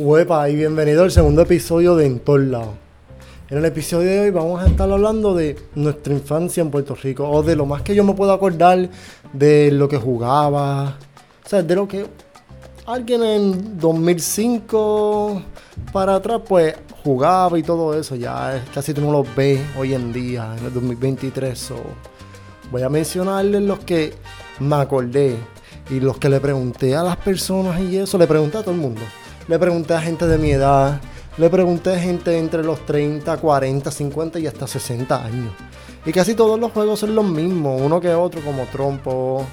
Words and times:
Huepa 0.00 0.48
y 0.48 0.54
bienvenido 0.54 1.02
al 1.02 1.10
segundo 1.10 1.42
episodio 1.42 1.96
de 1.96 2.06
En 2.06 2.20
todos 2.20 2.42
lados. 2.42 2.76
En 3.50 3.58
el 3.58 3.64
episodio 3.64 4.08
de 4.08 4.20
hoy 4.20 4.30
vamos 4.30 4.62
a 4.62 4.68
estar 4.68 4.88
hablando 4.88 5.34
de 5.34 5.56
nuestra 5.74 6.12
infancia 6.12 6.60
en 6.60 6.70
Puerto 6.70 6.94
Rico 6.94 7.28
o 7.28 7.42
de 7.42 7.56
lo 7.56 7.66
más 7.66 7.82
que 7.82 7.96
yo 7.96 8.04
me 8.04 8.14
puedo 8.14 8.32
acordar 8.32 8.88
de 9.32 9.72
lo 9.72 9.88
que 9.88 9.96
jugaba, 9.96 10.96
o 11.44 11.48
sea, 11.48 11.64
de 11.64 11.74
lo 11.74 11.88
que 11.88 12.06
alguien 12.86 13.24
en 13.24 13.76
2005 13.76 15.42
para 15.92 16.14
atrás 16.14 16.42
pues 16.46 16.76
jugaba 17.02 17.58
y 17.58 17.64
todo 17.64 17.98
eso, 17.98 18.14
ya 18.14 18.64
casi 18.72 18.94
tú 18.94 19.00
no 19.00 19.10
lo 19.10 19.24
ves 19.36 19.60
hoy 19.76 19.94
en 19.94 20.12
día, 20.12 20.54
en 20.60 20.66
el 20.66 20.74
2023. 20.74 21.72
voy 22.70 22.82
a 22.82 22.88
mencionarles 22.88 23.62
los 23.62 23.80
que 23.80 24.14
me 24.60 24.76
acordé 24.76 25.34
y 25.90 25.98
los 25.98 26.18
que 26.18 26.28
le 26.28 26.38
pregunté 26.38 26.94
a 26.94 27.02
las 27.02 27.16
personas 27.16 27.80
y 27.80 27.96
eso, 27.96 28.16
le 28.16 28.28
pregunté 28.28 28.58
a 28.58 28.62
todo 28.62 28.76
el 28.76 28.80
mundo. 28.80 29.00
Le 29.48 29.58
pregunté 29.58 29.94
a 29.94 30.00
gente 30.00 30.26
de 30.26 30.36
mi 30.36 30.50
edad, 30.50 31.00
le 31.38 31.48
pregunté 31.48 31.94
a 31.94 31.98
gente 31.98 32.36
entre 32.36 32.62
los 32.62 32.84
30, 32.84 33.38
40, 33.38 33.90
50 33.90 34.38
y 34.40 34.46
hasta 34.46 34.66
60 34.66 35.24
años. 35.24 35.54
Y 36.04 36.12
casi 36.12 36.34
todos 36.34 36.60
los 36.60 36.70
juegos 36.70 37.00
son 37.00 37.14
los 37.14 37.24
mismos, 37.24 37.80
uno 37.80 37.98
que 37.98 38.14
otro, 38.14 38.42
como 38.42 38.64
trompo, 38.64 39.46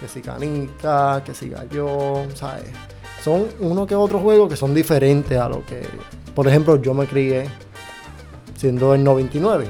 que 0.00 0.08
si 0.08 0.22
canica, 0.22 1.22
que 1.24 1.34
si 1.34 1.50
gallo, 1.50 2.24
¿sabes? 2.34 2.70
Son 3.22 3.46
uno 3.60 3.86
que 3.86 3.94
otro 3.94 4.18
juego 4.18 4.48
que 4.48 4.56
son 4.56 4.74
diferentes 4.74 5.38
a 5.38 5.48
lo 5.50 5.64
que, 5.66 5.82
por 6.34 6.48
ejemplo, 6.48 6.80
yo 6.80 6.94
me 6.94 7.06
crié 7.06 7.46
siendo 8.56 8.94
el 8.94 9.04
99. 9.04 9.66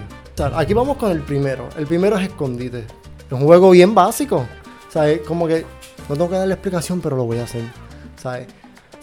aquí 0.55 0.73
vamos 0.73 0.97
con 0.99 1.11
el 1.11 1.23
primero. 1.23 1.69
El 1.77 1.89
primero 1.89 2.17
es 2.17 2.29
escondite. 2.29 2.79
Es 2.79 3.33
un 3.33 3.45
juego 3.45 3.71
bien 3.71 3.93
básico. 3.93 4.47
¿Sabes? 4.89 5.23
Como 5.23 5.49
que 5.49 5.67
no 6.09 6.15
tengo 6.15 6.31
que 6.31 6.37
dar 6.37 6.47
la 6.47 6.55
explicación, 6.55 7.01
pero 7.01 7.17
lo 7.17 7.25
voy 7.25 7.39
a 7.39 7.43
hacer. 7.45 7.65
¿Sabes? 8.17 8.47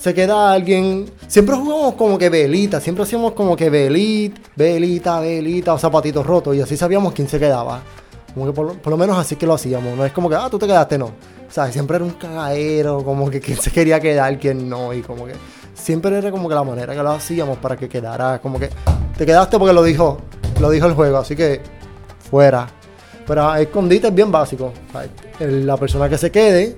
Se 0.01 0.15
queda 0.15 0.51
alguien. 0.51 1.05
Siempre 1.27 1.55
jugamos 1.55 1.93
como 1.93 2.17
que 2.17 2.27
velita, 2.27 2.81
siempre 2.81 3.03
hacíamos 3.03 3.33
como 3.33 3.55
que 3.55 3.69
velita, 3.69 4.41
velita, 4.55 5.19
velita 5.19 5.75
o 5.75 5.77
zapatitos 5.77 6.25
rotos 6.25 6.55
y 6.55 6.61
así 6.61 6.75
sabíamos 6.75 7.13
quién 7.13 7.27
se 7.27 7.37
quedaba. 7.37 7.83
Como 8.33 8.47
que 8.47 8.51
por, 8.51 8.87
lo 8.87 8.97
menos 8.97 9.15
así 9.19 9.35
que 9.35 9.45
lo 9.45 9.53
hacíamos. 9.53 9.95
No 9.95 10.03
es 10.03 10.11
como 10.11 10.27
que, 10.27 10.35
ah, 10.35 10.47
tú 10.49 10.57
te 10.57 10.65
quedaste, 10.65 10.97
no. 10.97 11.05
O 11.05 11.53
sea, 11.53 11.71
siempre 11.71 11.97
era 11.97 12.05
un 12.05 12.13
cagadero, 12.13 13.03
como 13.03 13.29
que 13.29 13.39
quién 13.39 13.59
se 13.59 13.69
quería 13.69 13.99
quedar, 13.99 14.39
quién 14.39 14.67
no. 14.67 14.91
Y 14.91 15.03
como 15.03 15.27
que 15.27 15.33
siempre 15.75 16.17
era 16.17 16.31
como 16.31 16.49
que 16.49 16.55
la 16.55 16.63
manera 16.63 16.95
que 16.95 17.03
lo 17.03 17.11
hacíamos 17.11 17.59
para 17.59 17.77
que 17.77 17.87
quedara, 17.87 18.39
como 18.41 18.59
que 18.59 18.69
te 19.15 19.23
quedaste 19.23 19.59
porque 19.59 19.73
lo 19.73 19.83
dijo, 19.83 20.17
lo 20.59 20.71
dijo 20.71 20.87
el 20.87 20.95
juego, 20.95 21.17
así 21.17 21.35
que 21.35 21.61
fuera. 22.31 22.67
Pero 23.27 23.53
escondite 23.53 24.07
es 24.07 24.15
bien 24.15 24.31
básico. 24.31 24.73
La 25.39 25.77
persona 25.77 26.09
que 26.09 26.17
se 26.17 26.31
quede 26.31 26.75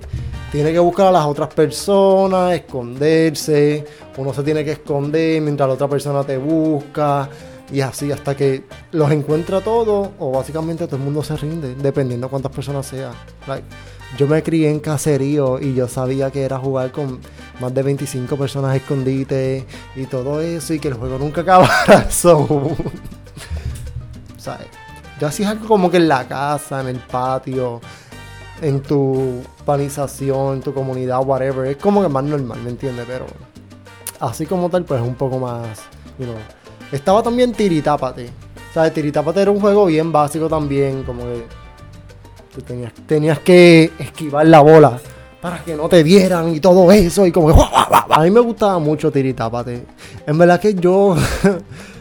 tiene 0.54 0.72
que 0.72 0.78
buscar 0.78 1.08
a 1.08 1.10
las 1.10 1.26
otras 1.26 1.52
personas, 1.52 2.52
esconderse, 2.52 3.84
uno 4.16 4.32
se 4.32 4.44
tiene 4.44 4.64
que 4.64 4.70
esconder 4.70 5.42
mientras 5.42 5.66
la 5.66 5.74
otra 5.74 5.88
persona 5.88 6.22
te 6.22 6.36
busca 6.36 7.28
y 7.72 7.80
así 7.80 8.12
hasta 8.12 8.36
que 8.36 8.62
los 8.92 9.10
encuentra 9.10 9.60
todos 9.62 10.10
o 10.20 10.30
básicamente 10.30 10.86
todo 10.86 10.94
el 10.94 11.02
mundo 11.02 11.24
se 11.24 11.36
rinde, 11.36 11.74
dependiendo 11.74 12.28
cuántas 12.28 12.52
personas 12.52 12.86
sea. 12.86 13.10
yo 14.16 14.28
me 14.28 14.44
crié 14.44 14.70
en 14.70 14.78
caserío 14.78 15.58
y 15.58 15.74
yo 15.74 15.88
sabía 15.88 16.30
que 16.30 16.42
era 16.44 16.56
jugar 16.56 16.92
con 16.92 17.18
más 17.58 17.74
de 17.74 17.82
25 17.82 18.36
personas 18.36 18.76
escondites 18.76 19.64
y 19.96 20.06
todo 20.06 20.40
eso 20.40 20.72
y 20.72 20.78
que 20.78 20.86
el 20.86 20.94
juego 20.94 21.18
nunca 21.18 21.40
acabara. 21.40 22.08
So, 22.12 22.46
¿sabes? 24.38 24.68
Yo 25.20 25.26
hacía 25.26 25.50
algo 25.50 25.66
como 25.66 25.90
que 25.90 25.96
en 25.96 26.06
la 26.06 26.28
casa, 26.28 26.80
en 26.80 26.86
el 26.86 27.00
patio, 27.00 27.80
en 28.62 28.80
tu 28.80 29.42
urbanización, 29.60 30.60
tu 30.60 30.72
comunidad, 30.72 31.20
whatever. 31.24 31.66
Es 31.66 31.76
como 31.76 32.02
que 32.02 32.08
más 32.08 32.24
normal, 32.24 32.60
¿me 32.62 32.70
entiendes? 32.70 33.06
Pero 33.08 33.26
así 34.20 34.46
como 34.46 34.68
tal, 34.70 34.84
pues 34.84 35.00
es 35.00 35.06
un 35.06 35.14
poco 35.14 35.38
más, 35.38 35.80
you 36.18 36.26
know. 36.26 36.36
Estaba 36.92 37.22
también 37.22 37.52
Tiritápate. 37.52 38.28
¿Sabes? 38.72 38.92
Tiritápate 38.92 39.40
era 39.40 39.50
un 39.50 39.60
juego 39.60 39.86
bien 39.86 40.10
básico 40.10 40.48
también, 40.48 41.04
como 41.04 41.22
que 41.24 42.62
tenías, 42.62 42.92
tenías 43.06 43.38
que 43.38 43.92
esquivar 43.98 44.46
la 44.46 44.60
bola 44.60 44.98
para 45.40 45.62
que 45.62 45.74
no 45.76 45.88
te 45.88 46.02
vieran 46.02 46.54
y 46.54 46.60
todo 46.60 46.90
eso. 46.90 47.26
Y 47.26 47.32
como 47.32 47.48
que... 47.48 47.62
A 48.10 48.20
mí 48.22 48.30
me 48.30 48.40
gustaba 48.40 48.78
mucho 48.78 49.10
Tiritápate. 49.10 49.84
En 50.26 50.38
verdad 50.38 50.60
que 50.60 50.74
yo... 50.74 51.16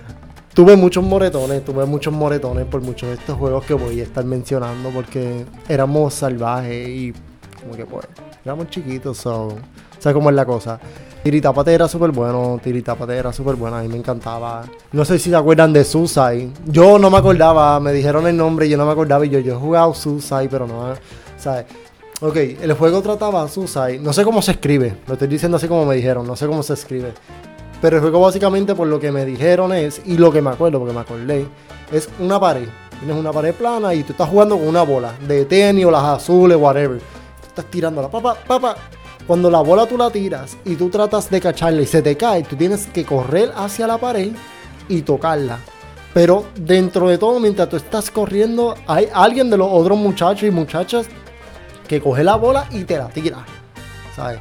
Tuve 0.53 0.75
muchos 0.75 1.03
moretones, 1.03 1.65
tuve 1.65 1.83
muchos 1.87 2.13
moretones 2.13 2.67
por 2.67 2.79
muchos 2.79 3.09
de 3.09 3.15
estos 3.15 3.35
juegos 3.39 3.65
que 3.65 3.73
voy 3.73 3.99
a 4.01 4.03
estar 4.03 4.23
mencionando 4.23 4.91
porque 4.91 5.45
éramos 5.67 6.13
salvajes 6.13 6.87
y 6.89 7.13
como 7.59 7.75
que 7.75 7.87
pues, 7.87 8.05
éramos 8.45 8.69
chiquitos, 8.69 9.17
so, 9.17 9.55
sea 9.97 10.13
cómo 10.13 10.29
es 10.29 10.35
la 10.35 10.45
cosa. 10.45 10.79
Tiritapate 11.23 11.73
era 11.73 11.87
súper 11.87 12.11
bueno, 12.11 12.59
Tiritapate 12.63 13.17
era 13.17 13.33
súper 13.33 13.55
buena, 13.55 13.79
a 13.79 13.81
mí 13.81 13.87
me 13.87 13.97
encantaba. 13.97 14.63
No 14.91 15.03
sé 15.05 15.17
si 15.17 15.31
se 15.31 15.35
acuerdan 15.35 15.73
de 15.73 15.83
Susai. 15.83 16.51
Yo 16.67 16.99
no 16.99 17.09
me 17.09 17.17
acordaba, 17.17 17.79
me 17.79 17.91
dijeron 17.91 18.27
el 18.27 18.37
nombre 18.37 18.67
y 18.67 18.69
yo 18.69 18.77
no 18.77 18.85
me 18.85 18.91
acordaba 18.91 19.25
y 19.25 19.29
yo, 19.29 19.39
yo 19.39 19.53
he 19.53 19.57
jugado 19.57 19.91
Susai, 19.95 20.49
pero 20.49 20.67
no, 20.67 20.93
¿sabes? 21.35 21.65
Ok, 22.21 22.35
el 22.61 22.73
juego 22.73 23.01
trataba 23.01 23.47
Susai, 23.47 23.97
no 23.97 24.13
sé 24.13 24.23
cómo 24.23 24.39
se 24.43 24.51
escribe, 24.51 24.97
lo 25.07 25.13
estoy 25.13 25.29
diciendo 25.29 25.57
así 25.57 25.67
como 25.67 25.83
me 25.83 25.95
dijeron, 25.95 26.27
no 26.27 26.35
sé 26.35 26.45
cómo 26.45 26.61
se 26.61 26.73
escribe. 26.73 27.11
Pero 27.83 27.97
el 27.97 28.01
juego 28.01 28.21
básicamente 28.21 28.75
por 28.75 28.87
lo 28.87 28.97
que 28.97 29.11
me 29.11 29.25
dijeron 29.25 29.73
es, 29.73 30.01
y 30.05 30.15
lo 30.15 30.31
que 30.31 30.41
me 30.41 30.51
acuerdo, 30.51 30.79
porque 30.79 30.93
me 30.93 31.01
acordé, 31.01 31.45
es 31.91 32.07
una 32.17 32.39
pared. 32.39 32.69
Tienes 32.97 33.17
una 33.17 33.33
pared 33.33 33.53
plana 33.53 33.93
y 33.93 34.03
tú 34.03 34.13
estás 34.13 34.29
jugando 34.29 34.57
con 34.57 34.69
una 34.69 34.83
bola 34.83 35.13
de 35.27 35.43
tenis 35.43 35.83
o 35.83 35.91
las 35.91 36.01
azules, 36.01 36.57
whatever. 36.57 37.01
Estás 37.45 37.65
tirándola, 37.65 38.07
papá, 38.07 38.37
papá. 38.47 38.77
Cuando 39.27 39.51
la 39.51 39.59
bola 39.59 39.85
tú 39.85 39.97
la 39.97 40.09
tiras 40.09 40.55
y 40.63 40.77
tú 40.77 40.89
tratas 40.89 41.29
de 41.29 41.41
cacharla 41.41 41.81
y 41.81 41.85
se 41.85 42.01
te 42.01 42.15
cae, 42.15 42.43
tú 42.43 42.55
tienes 42.55 42.85
que 42.87 43.03
correr 43.03 43.51
hacia 43.53 43.85
la 43.85 43.97
pared 43.97 44.31
y 44.87 45.01
tocarla. 45.01 45.59
Pero 46.13 46.45
dentro 46.55 47.09
de 47.09 47.17
todo, 47.17 47.37
mientras 47.41 47.67
tú 47.67 47.75
estás 47.75 48.09
corriendo, 48.09 48.75
hay 48.87 49.09
alguien 49.13 49.49
de 49.49 49.57
los 49.57 49.67
otros 49.69 49.97
muchachos 49.97 50.43
y 50.43 50.51
muchachas 50.51 51.07
que 51.85 51.99
coge 51.99 52.23
la 52.23 52.37
bola 52.37 52.65
y 52.71 52.85
te 52.85 52.97
la 52.97 53.09
tira. 53.09 53.45
¿Sabes? 54.15 54.39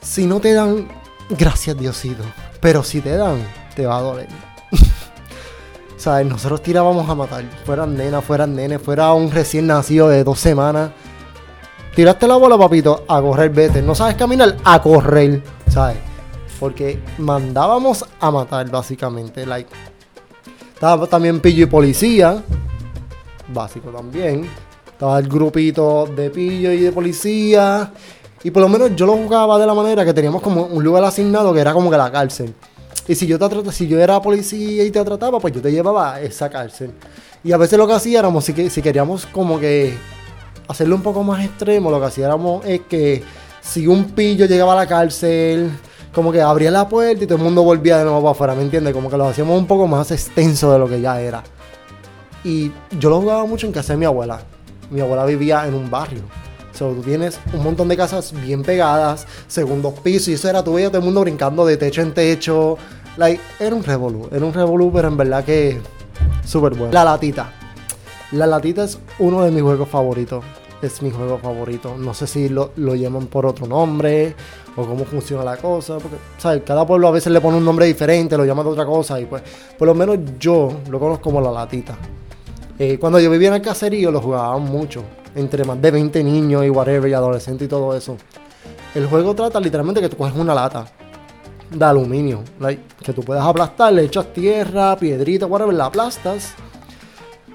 Si 0.00 0.26
no 0.26 0.38
te 0.38 0.52
dan, 0.52 0.86
gracias 1.28 1.76
Diosito. 1.76 2.22
Pero 2.62 2.84
si 2.84 3.00
te 3.00 3.16
dan, 3.16 3.44
te 3.74 3.84
va 3.84 3.98
a 3.98 4.00
doler. 4.00 4.28
¿Sabes? 5.96 6.26
Nosotros 6.28 6.62
tirábamos 6.62 7.10
a 7.10 7.14
matar. 7.16 7.44
Fueran 7.66 7.96
nenas, 7.96 8.24
fueran 8.24 8.54
nenes, 8.54 8.80
fuera 8.80 9.12
un 9.14 9.32
recién 9.32 9.66
nacido 9.66 10.08
de 10.08 10.22
dos 10.22 10.38
semanas. 10.38 10.92
Tiraste 11.96 12.28
la 12.28 12.36
bola, 12.36 12.56
papito, 12.56 13.04
a 13.08 13.20
correr, 13.20 13.50
vete. 13.50 13.82
No 13.82 13.96
sabes 13.96 14.14
caminar, 14.14 14.56
a 14.62 14.80
correr. 14.80 15.42
¿Sabes? 15.68 15.96
Porque 16.60 17.02
mandábamos 17.18 18.04
a 18.20 18.30
matar, 18.30 18.70
básicamente. 18.70 19.44
Like. 19.44 19.68
Estaba 20.72 21.08
también 21.08 21.40
pillo 21.40 21.64
y 21.64 21.66
policía. 21.66 22.44
Básico 23.52 23.90
también. 23.90 24.48
Estaba 24.86 25.18
el 25.18 25.26
grupito 25.26 26.06
de 26.06 26.30
pillo 26.30 26.70
y 26.70 26.78
de 26.78 26.92
policía. 26.92 27.92
Y 28.44 28.50
por 28.50 28.62
lo 28.62 28.68
menos 28.68 28.94
yo 28.96 29.06
lo 29.06 29.12
jugaba 29.12 29.58
de 29.58 29.66
la 29.66 29.74
manera 29.74 30.04
que 30.04 30.12
teníamos 30.12 30.42
como 30.42 30.64
un 30.64 30.82
lugar 30.82 31.04
asignado 31.04 31.52
que 31.54 31.60
era 31.60 31.72
como 31.72 31.90
que 31.90 31.96
la 31.96 32.10
cárcel. 32.10 32.54
Y 33.06 33.14
si 33.14 33.26
yo 33.26 33.38
te 33.38 33.72
si 33.72 33.88
yo 33.88 33.98
era 33.98 34.20
policía 34.20 34.84
y 34.84 34.90
te 34.90 35.04
trataba, 35.04 35.40
pues 35.40 35.54
yo 35.54 35.60
te 35.60 35.70
llevaba 35.70 36.14
a 36.14 36.20
esa 36.20 36.48
cárcel. 36.48 36.92
Y 37.44 37.52
a 37.52 37.56
veces 37.56 37.78
lo 37.78 37.86
que 37.86 37.94
hacíamos, 37.94 38.44
si, 38.44 38.70
si 38.70 38.82
queríamos 38.82 39.26
como 39.26 39.58
que 39.58 39.94
hacerlo 40.68 40.96
un 40.96 41.02
poco 41.02 41.22
más 41.22 41.44
extremo, 41.44 41.90
lo 41.90 42.00
que 42.00 42.06
hacíamos 42.06 42.64
es 42.64 42.82
que 42.82 43.22
si 43.60 43.86
un 43.86 44.04
pillo 44.04 44.46
llegaba 44.46 44.72
a 44.72 44.76
la 44.76 44.86
cárcel, 44.86 45.70
como 46.14 46.30
que 46.30 46.40
abría 46.40 46.70
la 46.70 46.88
puerta 46.88 47.24
y 47.24 47.26
todo 47.26 47.38
el 47.38 47.44
mundo 47.44 47.62
volvía 47.62 47.98
de 47.98 48.04
nuevo 48.04 48.20
para 48.20 48.32
afuera, 48.32 48.54
¿me 48.54 48.62
entiendes? 48.62 48.92
Como 48.92 49.10
que 49.10 49.16
lo 49.16 49.26
hacíamos 49.26 49.58
un 49.58 49.66
poco 49.66 49.86
más 49.86 50.10
extenso 50.10 50.72
de 50.72 50.78
lo 50.78 50.88
que 50.88 51.00
ya 51.00 51.20
era. 51.20 51.42
Y 52.44 52.70
yo 52.98 53.08
lo 53.10 53.20
jugaba 53.20 53.44
mucho 53.46 53.66
en 53.66 53.72
casa 53.72 53.94
de 53.94 53.98
mi 53.98 54.04
abuela. 54.04 54.40
Mi 54.90 55.00
abuela 55.00 55.24
vivía 55.24 55.66
en 55.66 55.74
un 55.74 55.90
barrio. 55.90 56.22
So, 56.72 56.92
tú 56.92 57.02
tienes 57.02 57.38
un 57.52 57.62
montón 57.62 57.88
de 57.88 57.96
casas 57.96 58.32
bien 58.32 58.62
pegadas, 58.62 59.26
segundos 59.46 59.94
pisos, 60.00 60.28
y 60.28 60.32
eso 60.34 60.48
era, 60.48 60.64
tú 60.64 60.74
veías 60.74 60.90
todo 60.90 61.00
el 61.00 61.04
mundo 61.04 61.20
brincando 61.20 61.66
de 61.66 61.76
techo 61.76 62.00
en 62.00 62.14
techo. 62.14 62.78
Like, 63.18 63.42
era 63.60 63.76
un 63.76 63.84
revolú, 63.84 64.28
era 64.32 64.44
un 64.44 64.54
revolú, 64.54 64.90
pero 64.90 65.08
en 65.08 65.16
verdad 65.18 65.44
que 65.44 65.80
súper 66.44 66.74
bueno. 66.74 66.92
La 66.92 67.04
latita. 67.04 67.52
La 68.32 68.46
latita 68.46 68.84
es 68.84 68.98
uno 69.18 69.42
de 69.42 69.50
mis 69.50 69.62
juegos 69.62 69.88
favoritos. 69.88 70.42
Es 70.80 71.02
mi 71.02 71.10
juego 71.10 71.38
favorito. 71.38 71.94
No 71.96 72.14
sé 72.14 72.26
si 72.26 72.48
lo, 72.48 72.72
lo 72.76 72.94
llaman 72.94 73.26
por 73.26 73.46
otro 73.46 73.66
nombre 73.66 74.34
o 74.74 74.84
cómo 74.84 75.04
funciona 75.04 75.44
la 75.44 75.58
cosa. 75.58 75.98
Porque, 75.98 76.16
¿sabes? 76.38 76.62
Cada 76.64 76.86
pueblo 76.86 77.06
a 77.06 77.10
veces 77.12 77.32
le 77.32 77.40
pone 77.40 77.58
un 77.58 77.64
nombre 77.64 77.86
diferente, 77.86 78.36
lo 78.36 78.44
llama 78.44 78.64
de 78.64 78.70
otra 78.70 78.86
cosa. 78.86 79.20
Y 79.20 79.26
pues, 79.26 79.42
por 79.78 79.86
lo 79.86 79.94
menos 79.94 80.18
yo 80.40 80.72
lo 80.90 80.98
conozco 80.98 81.24
como 81.24 81.40
la 81.40 81.52
latita. 81.52 81.96
Eh, 82.78 82.98
cuando 82.98 83.20
yo 83.20 83.30
vivía 83.30 83.48
en 83.48 83.54
el 83.54 83.62
caserío 83.62 84.10
lo 84.10 84.20
jugaban 84.20 84.64
mucho 84.64 85.04
entre 85.34 85.64
más 85.64 85.80
de 85.80 85.90
20 85.90 86.24
niños 86.24 86.64
y 86.64 86.70
whatever, 86.70 87.10
y 87.10 87.14
adolescentes 87.14 87.66
y 87.66 87.68
todo 87.68 87.96
eso. 87.96 88.16
El 88.94 89.06
juego 89.06 89.34
trata 89.34 89.58
literalmente 89.60 90.00
que 90.00 90.08
tú 90.08 90.16
coges 90.16 90.34
una 90.36 90.54
lata 90.54 90.86
de 91.70 91.84
aluminio, 91.84 92.42
que 93.02 93.12
tú 93.12 93.22
puedes 93.22 93.42
aplastar, 93.42 93.92
le 93.92 94.04
echas 94.04 94.32
tierra, 94.32 94.96
piedrita, 94.96 95.46
whatever, 95.46 95.74
la 95.74 95.86
aplastas. 95.86 96.54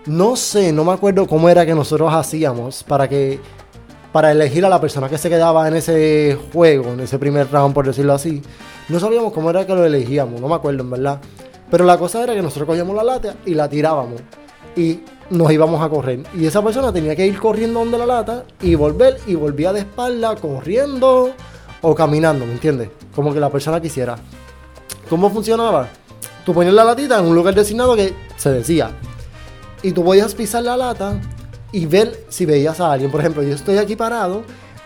No 0.05 0.35
sé, 0.35 0.71
no 0.71 0.83
me 0.83 0.93
acuerdo 0.93 1.27
cómo 1.27 1.49
era 1.49 1.65
que 1.65 1.75
nosotros 1.75 2.13
hacíamos 2.13 2.83
para 2.83 3.07
que 3.07 3.39
para 4.11 4.31
elegir 4.31 4.65
a 4.65 4.69
la 4.69 4.81
persona 4.81 5.09
que 5.09 5.17
se 5.17 5.29
quedaba 5.29 5.67
en 5.67 5.75
ese 5.75 6.37
juego, 6.51 6.93
en 6.93 7.01
ese 7.01 7.19
primer 7.19 7.51
round, 7.51 7.75
por 7.75 7.85
decirlo 7.85 8.13
así. 8.13 8.41
No 8.89 8.99
sabíamos 8.99 9.33
cómo 9.33 9.49
era 9.49 9.67
que 9.67 9.75
lo 9.75 9.85
elegíamos, 9.85 10.41
no 10.41 10.47
me 10.47 10.55
acuerdo 10.55 10.81
en 10.81 10.89
verdad. 10.89 11.19
Pero 11.69 11.85
la 11.85 11.97
cosa 11.97 12.23
era 12.23 12.33
que 12.33 12.41
nosotros 12.41 12.67
cogíamos 12.67 12.95
la 12.95 13.03
lata 13.03 13.35
y 13.45 13.53
la 13.53 13.69
tirábamos. 13.69 14.21
Y 14.75 15.01
nos 15.29 15.51
íbamos 15.51 15.81
a 15.81 15.89
correr. 15.89 16.23
Y 16.33 16.45
esa 16.45 16.61
persona 16.61 16.91
tenía 16.91 17.15
que 17.15 17.25
ir 17.25 17.39
corriendo 17.39 17.79
donde 17.79 17.97
la 17.97 18.05
lata 18.05 18.43
y 18.61 18.75
volver 18.75 19.19
y 19.27 19.35
volvía 19.35 19.73
de 19.73 19.79
espalda 19.79 20.35
corriendo 20.35 21.31
o 21.81 21.95
caminando, 21.95 22.45
¿me 22.45 22.53
entiendes? 22.53 22.89
Como 23.15 23.33
que 23.33 23.39
la 23.39 23.49
persona 23.49 23.81
quisiera. 23.81 24.15
¿Cómo 25.09 25.29
funcionaba? 25.29 25.87
Tú 26.45 26.53
ponías 26.53 26.73
la 26.73 26.83
latita 26.83 27.19
en 27.19 27.25
un 27.25 27.35
lugar 27.35 27.53
designado 27.53 27.95
que 27.95 28.13
se 28.37 28.51
decía. 28.51 28.91
Y 29.83 29.91
tú 29.91 30.03
podías 30.03 30.33
pisar 30.33 30.63
la 30.63 30.77
lata 30.77 31.19
y 31.71 31.85
ver 31.85 32.25
si 32.29 32.45
veías 32.45 32.79
a 32.79 32.91
alguien. 32.91 33.11
Por 33.11 33.19
ejemplo, 33.19 33.43
yo 33.43 33.53
estoy 33.53 33.77
aquí 33.77 33.95
parado 33.95 34.43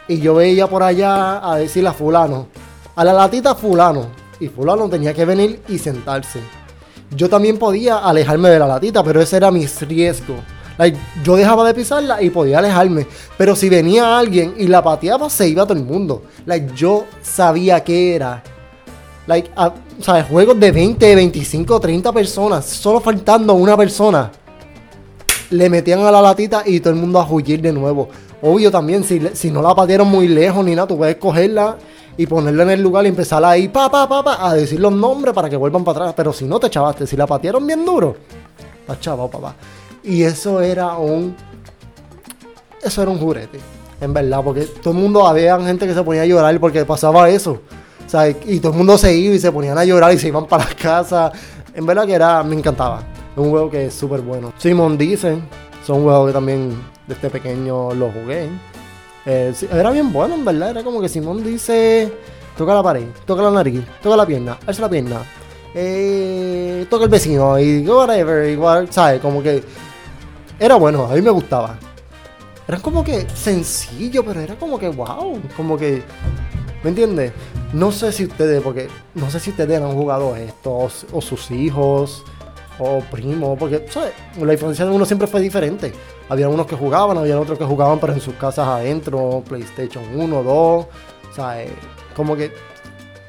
y 0.08 0.20
yo 0.20 0.36
veía 0.36 0.68
por 0.68 0.84
allá 0.84 1.50
a 1.50 1.56
decirle 1.58 1.90
a 1.90 1.94
fulano, 1.94 2.48
a 2.96 3.04
la 3.04 3.14
latita 3.14 3.56
fulano. 3.56 4.08
Y 4.40 4.48
fulano 4.48 4.90
tenía 4.90 5.14
que 5.14 5.24
venir 5.24 5.62
y 5.68 5.78
sentarse. 5.78 6.40
Yo 7.16 7.28
también 7.28 7.58
podía 7.58 7.98
alejarme 7.98 8.50
de 8.50 8.60
la 8.60 8.68
latita, 8.68 9.04
pero 9.04 9.22
ese 9.22 9.38
era 9.38 9.52
mi 9.52 9.66
riesgo. 9.66 10.36
yo 11.24 11.36
dejaba 11.36 11.68
de 11.68 11.74
pisarla 11.74 12.22
y 12.22 12.30
podía 12.30 12.60
alejarme. 12.60 13.06
Pero 13.38 13.56
si 13.56 13.68
venía 13.68 14.18
alguien 14.18 14.54
y 14.58 14.68
la 14.68 14.81
pateaba, 14.81 15.30
se 15.30 15.50
iba 15.50 15.66
todo 15.66 15.78
el 15.78 15.84
mundo. 15.84 16.24
Like, 16.46 16.74
yo 16.74 17.06
sabía 17.22 17.84
que 17.84 18.16
era. 18.16 18.42
Like, 19.28 19.50
¿sabes? 20.00 20.25
Juegos 20.25 20.60
de 20.60 20.72
20, 20.72 21.16
25, 21.16 21.80
30 21.80 22.13
personas. 22.13 22.66
Solo 22.66 23.02
faltando 23.02 23.54
una 23.56 23.75
persona. 23.75 24.31
Le 25.50 25.69
metían 25.69 26.00
a 26.00 26.12
la 26.12 26.22
latita 26.22 26.64
y 26.66 26.80
todo 26.80 26.94
el 26.94 27.00
mundo 27.00 27.19
a 27.19 27.30
huir 27.30 27.62
de 27.62 27.74
nuevo. 27.74 28.07
Obvio 28.42 28.72
también, 28.72 29.04
si, 29.04 29.22
si 29.34 29.52
no 29.52 29.62
la 29.62 29.75
patearon 29.75 30.07
muy 30.07 30.30
lejos 30.30 30.64
ni 30.64 30.75
nada, 30.75 30.88
tú 30.88 30.98
puedes 30.98 31.18
cogerla 31.18 31.78
y 32.18 32.28
ponerla 32.28 32.63
en 32.63 32.69
el 32.72 32.81
lugar 32.81 33.06
y 33.06 33.10
empezar 33.10 33.44
ahí, 33.44 33.68
pa, 33.68 33.90
pa, 33.90 34.08
pa, 34.08 34.48
a 34.48 34.54
decir 34.54 34.80
los 34.80 34.92
nombres 34.92 35.34
para 35.34 35.50
que 35.50 35.56
vuelvan 35.56 35.84
para 35.84 36.00
atrás. 36.00 36.13
Pero 36.16 36.34
si 36.34 36.46
no 36.46 36.60
te 36.60 36.69
chavaste, 36.69 37.08
si 37.08 37.16
la 37.16 37.25
patearon 37.25 37.66
bien 37.66 37.86
duro, 37.86 38.16
estás 38.81 39.00
chavado, 39.00 39.30
papá. 39.30 39.56
Y 40.04 40.24
eso 40.24 40.62
era 40.62 40.98
un. 40.98 41.36
Eso 42.81 43.02
era 43.04 43.12
un 43.12 43.19
jurete, 43.19 43.60
en 44.00 44.13
verdad, 44.13 44.42
porque 44.44 44.62
todo 44.62 44.94
el 44.94 45.00
mundo 45.00 45.28
había 45.28 45.60
gente 45.62 45.86
que 45.86 45.94
se 45.94 46.02
ponía 46.04 46.24
a 46.24 46.25
llorar 46.25 46.60
porque 46.60 46.84
pasaba 46.84 47.30
eso. 47.30 47.62
O 48.06 48.10
sea, 48.10 48.28
y 48.28 48.60
todo 48.60 48.72
el 48.72 48.78
mundo 48.78 48.98
se 48.98 49.16
iba 49.16 49.36
y 49.36 49.40
se 49.40 49.52
ponían 49.52 49.78
a 49.78 49.86
llorar 49.86 50.12
y 50.14 50.18
se 50.19 50.28
iban 50.28 50.46
para 50.48 50.66
casa. 50.66 51.31
En 51.74 51.86
verdad 51.86 52.06
que 52.06 52.14
era, 52.14 52.44
me 52.44 52.56
encantaba. 52.56 53.04
Es 53.31 53.38
un 53.38 53.52
juego 53.52 53.69
que 53.69 53.86
es 53.86 53.94
súper 53.94 54.22
bueno. 54.22 54.52
Simon 54.57 54.98
dice, 54.98 55.38
son 55.86 56.04
juegos 56.04 56.28
que 56.28 56.34
también 56.34 56.75
desde 57.07 57.30
pequeño 57.30 57.94
lo 57.94 58.12
jugué. 58.12 58.50
Eh, 59.25 59.53
era 59.71 59.91
bien 59.91 60.12
bueno, 60.12 60.35
en 60.35 60.45
verdad. 60.45 60.71
Era 60.71 60.83
como 60.83 61.01
que 61.01 61.09
Simón 61.09 61.44
dice: 61.44 62.12
toca 62.57 62.73
la 62.73 62.83
pared, 62.83 63.06
toca 63.25 63.41
la 63.41 63.51
nariz, 63.51 63.83
toca 64.01 64.15
la 64.15 64.25
pierna, 64.25 64.57
alza 64.65 64.81
la 64.81 64.89
pierna, 64.89 65.21
eh, 65.73 66.85
toca 66.89 67.06
el 67.06 67.09
vecino 67.09 67.59
y 67.59 67.88
whatever, 67.88 68.50
igual, 68.50 68.91
¿sabes? 68.91 69.21
Como 69.21 69.41
que 69.41 69.63
era 70.59 70.75
bueno, 70.75 71.06
a 71.06 71.15
mí 71.15 71.21
me 71.21 71.31
gustaba. 71.31 71.77
Era 72.68 72.79
como 72.79 73.03
que 73.03 73.27
sencillo, 73.33 74.23
pero 74.23 74.39
era 74.39 74.56
como 74.56 74.79
que 74.79 74.89
wow, 74.89 75.39
como 75.57 75.77
que. 75.77 76.03
¿Me 76.83 76.89
entiendes? 76.89 77.31
No 77.73 77.91
sé 77.91 78.12
si 78.12 78.25
ustedes, 78.25 78.62
porque 78.62 78.88
no 79.13 79.29
sé 79.29 79.39
si 79.39 79.51
ustedes 79.51 79.79
han 79.79 79.94
jugado 79.94 80.35
esto, 80.35 80.89
o 81.12 81.21
sus 81.21 81.51
hijos, 81.51 82.23
o 82.79 83.00
primos, 83.12 83.57
porque 83.57 83.85
¿sabes? 83.89 84.13
la 84.41 84.53
infancia 84.53 84.85
de 84.85 84.91
uno 84.91 85.06
siempre 85.06 85.27
fue 85.27 85.41
diferente. 85.41 85.94
Había 86.31 86.48
unos 86.48 86.66
que 86.66 86.78
jugaban, 86.78 87.18
había 87.18 87.38
otros 87.38 87.57
que 87.57 87.66
jugaban, 87.66 88.00
pero 88.00 88.13
en 88.13 88.22
sus 88.22 88.36
casas 88.36 88.66
adentro, 88.66 89.44
PlayStation 89.50 90.01
1, 90.16 90.44
2, 90.44 90.86
¿sabes? 91.36 91.72
Como 92.16 92.38
que 92.38 92.54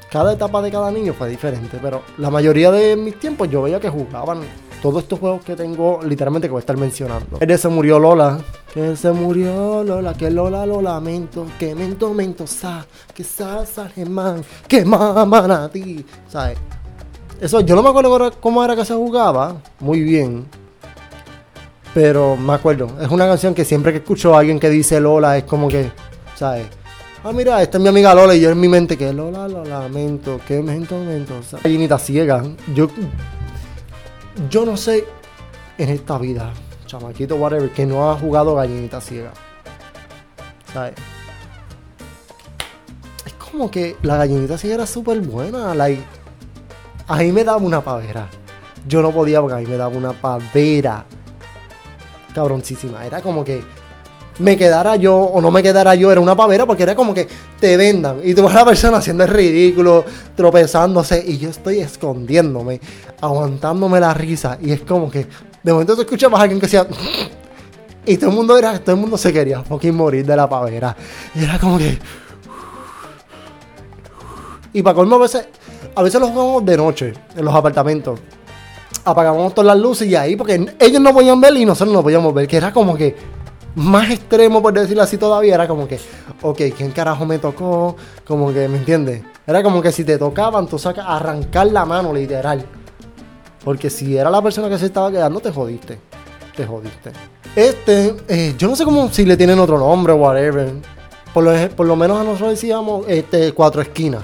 cada 0.09 0.31
etapa 0.31 0.61
de 0.61 0.71
cada 0.71 0.89
niño 0.89 1.13
fue 1.13 1.27
diferente, 1.27 1.79
pero 1.81 2.03
la 2.17 2.29
mayoría 2.29 2.71
de 2.71 2.95
mis 2.95 3.19
tiempos 3.19 3.49
yo 3.49 3.61
veía 3.61 3.77
que 3.81 3.89
jugaban 3.89 4.39
todos 4.81 5.03
estos 5.03 5.19
juegos 5.19 5.43
que 5.43 5.53
tengo, 5.53 5.99
literalmente 6.01 6.47
que 6.47 6.53
voy 6.53 6.59
a 6.59 6.61
estar 6.61 6.77
mencionando. 6.77 7.39
El 7.41 7.59
se 7.59 7.67
murió 7.67 7.99
Lola, 7.99 8.39
que 8.73 8.95
se 8.95 9.11
murió 9.11 9.83
Lola, 9.83 10.13
que 10.13 10.31
Lola 10.31 10.65
lo 10.65 10.81
lamento, 10.81 11.45
que 11.59 11.75
mento, 11.75 12.13
mento, 12.13 12.47
sa, 12.47 12.85
que 13.13 13.25
sa, 13.25 13.65
sa, 13.65 13.91
man, 14.07 14.45
que 14.65 14.85
maman 14.85 15.51
a 15.51 15.67
ti, 15.67 16.05
¿sabes? 16.29 16.57
Eso, 17.41 17.59
yo 17.59 17.75
no 17.75 17.83
me 17.83 17.89
acuerdo 17.89 18.31
cómo 18.39 18.63
era 18.63 18.77
que 18.77 18.85
se 18.85 18.93
jugaba 18.93 19.57
muy 19.81 19.99
bien. 19.99 20.62
Pero 21.93 22.35
me 22.35 22.53
acuerdo. 22.53 22.89
Es 22.99 23.09
una 23.09 23.27
canción 23.27 23.53
que 23.53 23.65
siempre 23.65 23.91
que 23.91 23.99
escucho 23.99 24.35
a 24.35 24.39
alguien 24.39 24.59
que 24.59 24.69
dice 24.69 24.99
Lola 24.99 25.37
es 25.37 25.43
como 25.43 25.67
que, 25.67 25.91
¿sabes? 26.35 26.65
Ah, 27.23 27.31
mira, 27.31 27.61
esta 27.61 27.77
es 27.77 27.81
mi 27.81 27.89
amiga 27.89 28.13
Lola 28.13 28.35
y 28.35 28.41
yo 28.41 28.49
en 28.49 28.59
mi 28.59 28.67
mente 28.67 28.97
que 28.97 29.13
Lola 29.13 29.47
lo 29.47 29.63
lamento, 29.63 30.41
que 30.45 30.57
lamento, 30.57 30.97
lamento. 30.97 31.35
Gallinita 31.63 31.97
ciega. 31.99 32.43
Yo, 32.73 32.89
yo 34.49 34.65
no 34.65 34.75
sé 34.75 35.05
en 35.77 35.89
esta 35.89 36.17
vida, 36.17 36.51
chamaquito, 36.85 37.35
whatever, 37.35 37.69
que 37.69 37.85
no 37.85 38.09
ha 38.11 38.17
jugado 38.17 38.55
gallinita 38.55 38.99
ciega. 38.99 39.31
¿Sabes? 40.73 40.95
Es 43.25 43.33
como 43.33 43.69
que 43.69 43.95
la 44.01 44.17
gallinita 44.17 44.57
ciega 44.57 44.75
era 44.75 44.87
súper 44.87 45.21
buena. 45.21 45.75
Like, 45.75 46.03
a 47.07 47.17
me 47.17 47.43
daba 47.43 47.57
una 47.57 47.81
pavera. 47.81 48.27
Yo 48.87 49.01
no 49.01 49.11
podía 49.11 49.39
porque 49.41 49.55
a 49.55 49.67
me 49.67 49.77
daba 49.77 49.95
una 49.95 50.11
pavera. 50.13 51.05
Cabroncísima. 52.33 53.05
Era 53.05 53.21
como 53.21 53.43
que 53.43 53.63
me 54.39 54.57
quedara 54.57 54.95
yo 54.95 55.15
o 55.15 55.41
no 55.41 55.51
me 55.51 55.61
quedara 55.61 55.95
yo, 55.95 56.11
era 56.11 56.19
una 56.19 56.35
pavera 56.35 56.65
porque 56.65 56.83
era 56.83 56.95
como 56.95 57.13
que 57.13 57.27
te 57.59 57.77
vendan 57.77 58.19
y 58.23 58.33
tú 58.33 58.43
vas 58.43 58.55
a 58.55 58.59
la 58.59 58.65
persona 58.65 58.97
haciendo 58.97 59.23
el 59.23 59.29
ridículo, 59.29 60.03
tropezándose 60.35 61.23
y 61.25 61.37
yo 61.37 61.49
estoy 61.49 61.79
escondiéndome, 61.79 62.79
aguantándome 63.21 63.99
la 63.99 64.13
risa 64.13 64.57
y 64.61 64.71
es 64.71 64.81
como 64.81 65.09
que 65.09 65.27
de 65.61 65.71
momento 65.71 65.95
tú 65.95 66.01
escuchabas 66.01 66.39
a 66.39 66.43
alguien 66.43 66.59
que 66.59 66.65
decía 66.65 66.87
y 68.05 68.17
todo 68.17 68.31
el 68.31 68.35
mundo 68.35 68.57
era, 68.57 68.79
todo 68.79 68.95
el 68.95 69.01
mundo 69.01 69.17
se 69.17 69.31
quería 69.31 69.61
fucking 69.61 69.95
morir 69.95 70.25
de 70.25 70.35
la 70.35 70.49
pavera 70.49 70.95
y 71.35 71.43
era 71.43 71.59
como 71.59 71.77
que 71.77 71.99
y 74.73 74.81
para 74.81 74.95
colmo 74.95 75.15
a 75.17 75.19
veces 75.19 75.47
a 75.95 76.01
veces 76.01 76.19
los 76.19 76.31
jugamos 76.31 76.65
de 76.65 76.77
noche 76.77 77.13
en 77.35 77.45
los 77.45 77.53
apartamentos. 77.53 78.19
Apagamos 79.05 79.53
todas 79.53 79.75
las 79.75 79.77
luces 79.77 80.07
y 80.07 80.15
ahí, 80.15 80.35
porque 80.35 80.73
ellos 80.79 81.01
no 81.01 81.13
podían 81.13 81.41
ver 81.41 81.55
y 81.57 81.65
nosotros 81.65 81.93
no 81.93 82.01
podíamos 82.01 82.33
ver, 82.33 82.47
que 82.47 82.57
era 82.57 82.71
como 82.71 82.95
que 82.95 83.15
más 83.75 84.09
extremo, 84.11 84.61
por 84.61 84.73
decirlo 84.73 85.03
así 85.03 85.17
todavía, 85.17 85.55
era 85.55 85.67
como 85.67 85.87
que, 85.87 85.99
ok, 86.41 86.61
¿quién 86.77 86.91
carajo 86.91 87.25
me 87.25 87.39
tocó? 87.39 87.95
Como 88.25 88.53
que, 88.53 88.67
¿me 88.67 88.77
entiendes? 88.77 89.23
Era 89.45 89.63
como 89.63 89.81
que 89.81 89.91
si 89.91 90.03
te 90.03 90.17
tocaban, 90.17 90.67
tú 90.67 90.77
sacas 90.77 91.05
arrancar 91.07 91.67
la 91.67 91.85
mano, 91.85 92.13
literal. 92.13 92.65
Porque 93.63 93.89
si 93.89 94.15
era 94.17 94.29
la 94.29 94.41
persona 94.41 94.69
que 94.69 94.77
se 94.77 94.85
estaba 94.85 95.11
quedando, 95.11 95.39
te 95.39 95.51
jodiste. 95.51 95.99
Te 96.55 96.65
jodiste. 96.65 97.11
Este, 97.55 98.15
eh, 98.27 98.55
yo 98.57 98.67
no 98.67 98.75
sé 98.75 98.85
cómo, 98.85 99.09
si 99.09 99.25
le 99.25 99.37
tienen 99.37 99.59
otro 99.59 99.77
nombre 99.77 100.13
whatever. 100.13 100.71
Por 101.33 101.43
lo, 101.43 101.69
por 101.69 101.87
lo 101.87 101.95
menos 101.95 102.19
a 102.19 102.23
nosotros 102.23 102.51
decíamos 102.51 103.05
este, 103.07 103.53
cuatro 103.53 103.81
esquinas. 103.81 104.21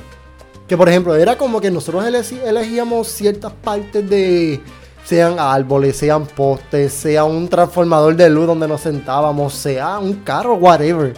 Que 0.70 0.78
por 0.78 0.88
ejemplo, 0.88 1.16
era 1.16 1.36
como 1.36 1.60
que 1.60 1.72
nosotros 1.72 2.06
elegíamos 2.06 3.08
ciertas 3.08 3.52
partes 3.52 4.08
de, 4.08 4.62
sean 5.04 5.40
árboles, 5.40 5.98
sean 5.98 6.28
postes, 6.28 6.94
sea 6.94 7.24
un 7.24 7.48
transformador 7.48 8.16
de 8.16 8.30
luz 8.30 8.46
donde 8.46 8.68
nos 8.68 8.82
sentábamos, 8.82 9.56
sea 9.56 9.98
un 9.98 10.14
carro, 10.24 10.54
whatever. 10.54 11.16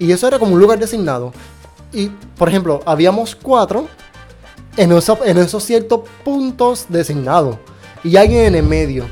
Y 0.00 0.10
eso 0.10 0.26
era 0.26 0.40
como 0.40 0.54
un 0.54 0.58
lugar 0.58 0.80
designado. 0.80 1.32
Y, 1.92 2.08
por 2.36 2.48
ejemplo, 2.48 2.80
habíamos 2.84 3.36
cuatro 3.36 3.86
en, 4.76 4.90
en 4.90 5.38
esos 5.38 5.62
ciertos 5.62 6.00
puntos 6.24 6.86
designados. 6.88 7.58
Y 8.02 8.16
alguien 8.16 8.46
en 8.46 8.54
el 8.56 8.64
medio. 8.64 9.04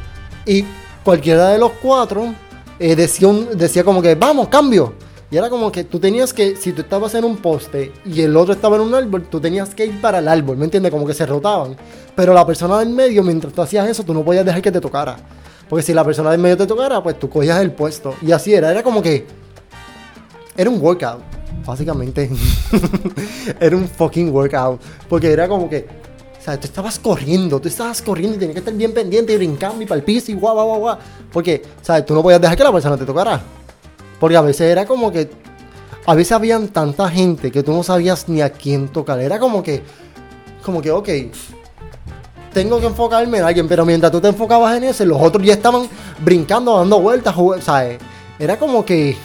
Y 0.44 0.64
cualquiera 1.04 1.50
de 1.50 1.58
los 1.58 1.70
cuatro 1.80 2.34
eh, 2.80 2.96
decía, 2.96 3.28
decía 3.54 3.84
como 3.84 4.02
que, 4.02 4.16
vamos, 4.16 4.48
cambio. 4.48 4.94
Y 5.30 5.36
era 5.36 5.50
como 5.50 5.72
que 5.72 5.82
tú 5.82 5.98
tenías 5.98 6.32
que, 6.32 6.54
si 6.54 6.72
tú 6.72 6.82
estabas 6.82 7.14
en 7.14 7.24
un 7.24 7.36
poste 7.38 7.92
y 8.04 8.20
el 8.20 8.36
otro 8.36 8.54
estaba 8.54 8.76
en 8.76 8.82
un 8.82 8.94
árbol, 8.94 9.26
tú 9.28 9.40
tenías 9.40 9.74
que 9.74 9.84
ir 9.84 10.00
para 10.00 10.20
el 10.20 10.28
árbol, 10.28 10.56
¿me 10.56 10.64
entiendes? 10.64 10.92
Como 10.92 11.04
que 11.04 11.14
se 11.14 11.26
rotaban. 11.26 11.76
Pero 12.14 12.32
la 12.32 12.46
persona 12.46 12.78
del 12.78 12.90
medio, 12.90 13.24
mientras 13.24 13.52
tú 13.52 13.60
hacías 13.60 13.88
eso, 13.88 14.04
tú 14.04 14.14
no 14.14 14.24
podías 14.24 14.44
dejar 14.44 14.62
que 14.62 14.70
te 14.70 14.80
tocara. 14.80 15.16
Porque 15.68 15.82
si 15.82 15.92
la 15.92 16.04
persona 16.04 16.30
del 16.30 16.40
medio 16.40 16.56
te 16.56 16.66
tocara, 16.66 17.02
pues 17.02 17.18
tú 17.18 17.28
cogías 17.28 17.60
el 17.60 17.72
puesto. 17.72 18.14
Y 18.22 18.30
así 18.30 18.54
era, 18.54 18.70
era 18.70 18.84
como 18.84 19.02
que... 19.02 19.26
Era 20.56 20.70
un 20.70 20.80
workout, 20.80 21.20
básicamente. 21.66 22.30
era 23.60 23.76
un 23.76 23.88
fucking 23.88 24.32
workout. 24.32 24.80
Porque 25.08 25.32
era 25.32 25.48
como 25.48 25.68
que... 25.68 25.88
O 26.38 26.42
sea, 26.46 26.58
tú 26.60 26.68
estabas 26.68 27.00
corriendo, 27.00 27.58
tú 27.58 27.66
estabas 27.66 28.00
corriendo 28.00 28.36
y 28.36 28.38
tenías 28.38 28.54
que 28.54 28.60
estar 28.60 28.74
bien 28.74 28.94
pendiente 28.94 29.32
y 29.32 29.36
brincando 29.36 29.82
y 29.82 29.86
para 29.86 30.00
y 30.06 30.34
guau, 30.34 30.54
guau, 30.54 30.66
guau, 30.68 30.78
guau. 30.78 30.98
Porque, 31.32 31.60
¿sabes? 31.82 32.06
Tú 32.06 32.14
no 32.14 32.22
podías 32.22 32.40
dejar 32.40 32.56
que 32.56 32.62
la 32.62 32.70
persona 32.70 32.96
te 32.96 33.04
tocara. 33.04 33.42
Porque 34.18 34.36
a 34.36 34.40
veces 34.40 34.62
era 34.62 34.86
como 34.86 35.12
que. 35.12 35.30
A 36.06 36.14
veces 36.14 36.32
habían 36.32 36.68
tanta 36.68 37.08
gente 37.08 37.50
que 37.50 37.62
tú 37.62 37.72
no 37.72 37.82
sabías 37.82 38.28
ni 38.28 38.40
a 38.40 38.50
quién 38.50 38.88
tocar. 38.88 39.20
Era 39.20 39.38
como 39.38 39.62
que. 39.62 39.82
Como 40.62 40.80
que, 40.80 40.90
ok. 40.90 41.08
Tengo 42.52 42.80
que 42.80 42.86
enfocarme 42.86 43.38
en 43.38 43.44
alguien, 43.44 43.68
pero 43.68 43.84
mientras 43.84 44.10
tú 44.10 44.20
te 44.20 44.28
enfocabas 44.28 44.76
en 44.76 44.84
ese, 44.84 45.04
los 45.04 45.20
otros 45.20 45.44
ya 45.44 45.52
estaban 45.52 45.86
brincando, 46.20 46.78
dando 46.78 47.00
vueltas, 47.00 47.34
¿sabes? 47.60 47.98
Era 48.38 48.58
como 48.58 48.84
que. 48.84 49.16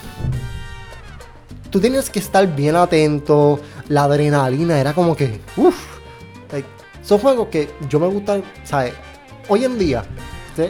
Tú 1.69 1.79
tenías 1.79 2.09
que 2.09 2.19
estar 2.19 2.45
bien 2.53 2.75
atento. 2.75 3.59
La 3.87 4.03
adrenalina 4.03 4.79
era 4.79 4.93
como 4.93 5.15
que. 5.15 5.39
Uff. 5.57 6.01
Son 7.03 7.17
juegos 7.17 7.47
que 7.47 7.69
yo 7.89 7.99
me 7.99 8.07
gustan, 8.07 8.43
¿sabes? 8.63 8.93
Hoy 9.49 9.65
en 9.65 9.77
día, 9.77 10.03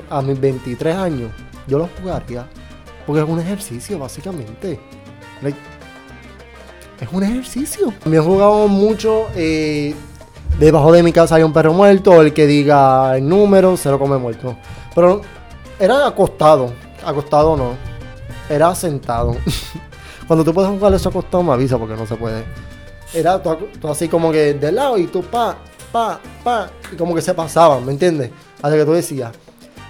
a 0.10 0.22
mis 0.22 0.40
23 0.40 0.96
años, 0.96 1.32
yo 1.68 1.78
los 1.78 1.90
jugaría 2.00 2.48
porque 3.06 3.22
es 3.22 3.30
un 3.30 3.40
ejercicio, 3.40 4.00
básicamente. 4.00 4.80
es 7.00 7.08
un 7.12 7.24
ejercicio. 7.24 7.94
Me 8.06 8.18
he 8.18 8.20
jugado 8.20 8.68
mucho. 8.68 9.28
Eh, 9.36 9.96
debajo 10.60 10.92
de 10.92 11.04
mi 11.04 11.12
casa 11.12 11.36
hay 11.36 11.44
un 11.44 11.54
perro 11.54 11.74
muerto. 11.74 12.22
El 12.22 12.34
que 12.34 12.48
diga 12.48 13.18
el 13.18 13.28
número 13.28 13.78
se 13.78 13.90
lo 13.90 14.00
come 14.00 14.18
muerto. 14.18 14.56
Pero 14.94 15.22
era 15.80 16.08
acostado. 16.08 16.72
Acostado 17.04 17.58
no. 17.58 17.74
Era 18.50 18.74
sentado. 18.76 19.36
Cuando 20.28 20.46
tú 20.46 20.54
puedes 20.54 20.70
jugar 20.70 20.94
eso 20.94 21.10
acostado, 21.10 21.44
me 21.44 21.54
avisa 21.54 21.78
porque 21.78 21.96
no 21.96 22.06
se 22.06 22.16
puede. 22.16 22.44
Era 23.14 23.42
tú, 23.42 23.58
así 23.90 24.08
como 24.08 24.32
que 24.32 24.54
de 24.54 24.72
lado 24.72 24.98
y 24.98 25.08
tú 25.08 25.22
pa, 25.24 25.58
pa, 25.92 26.20
pa. 26.44 26.70
Y 26.92 26.96
como 26.96 27.14
que 27.14 27.22
se 27.22 27.34
pasaban, 27.34 27.86
¿me 27.86 27.92
entiendes? 27.92 28.32
Hasta 28.62 28.78
que 28.78 28.86
tú 28.86 28.94
decías, 28.94 29.32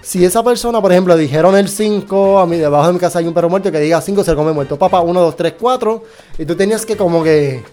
si 0.02 0.26
esa 0.26 0.44
persona, 0.44 0.82
por 0.82 0.92
ejemplo, 0.92 1.16
dijeron 1.16 1.56
el 1.56 1.70
5, 1.70 2.40
a 2.40 2.46
mí 2.46 2.58
debajo 2.58 2.88
de 2.88 2.94
mi 2.94 3.00
casa 3.00 3.20
hay 3.20 3.28
un 3.28 3.34
perro 3.34 3.50
muerto 3.50 3.72
que 3.72 3.80
diga 3.80 4.02
5 4.02 4.24
se 4.24 4.36
come 4.36 4.52
muerto. 4.52 4.78
Papá, 4.78 5.02
1, 5.02 5.22
2, 5.22 5.36
3, 5.36 5.54
4. 5.60 6.04
Y 6.40 6.46
tú 6.46 6.56
tenías 6.56 6.86
que 6.86 6.98
como 6.98 7.24
que 7.24 7.64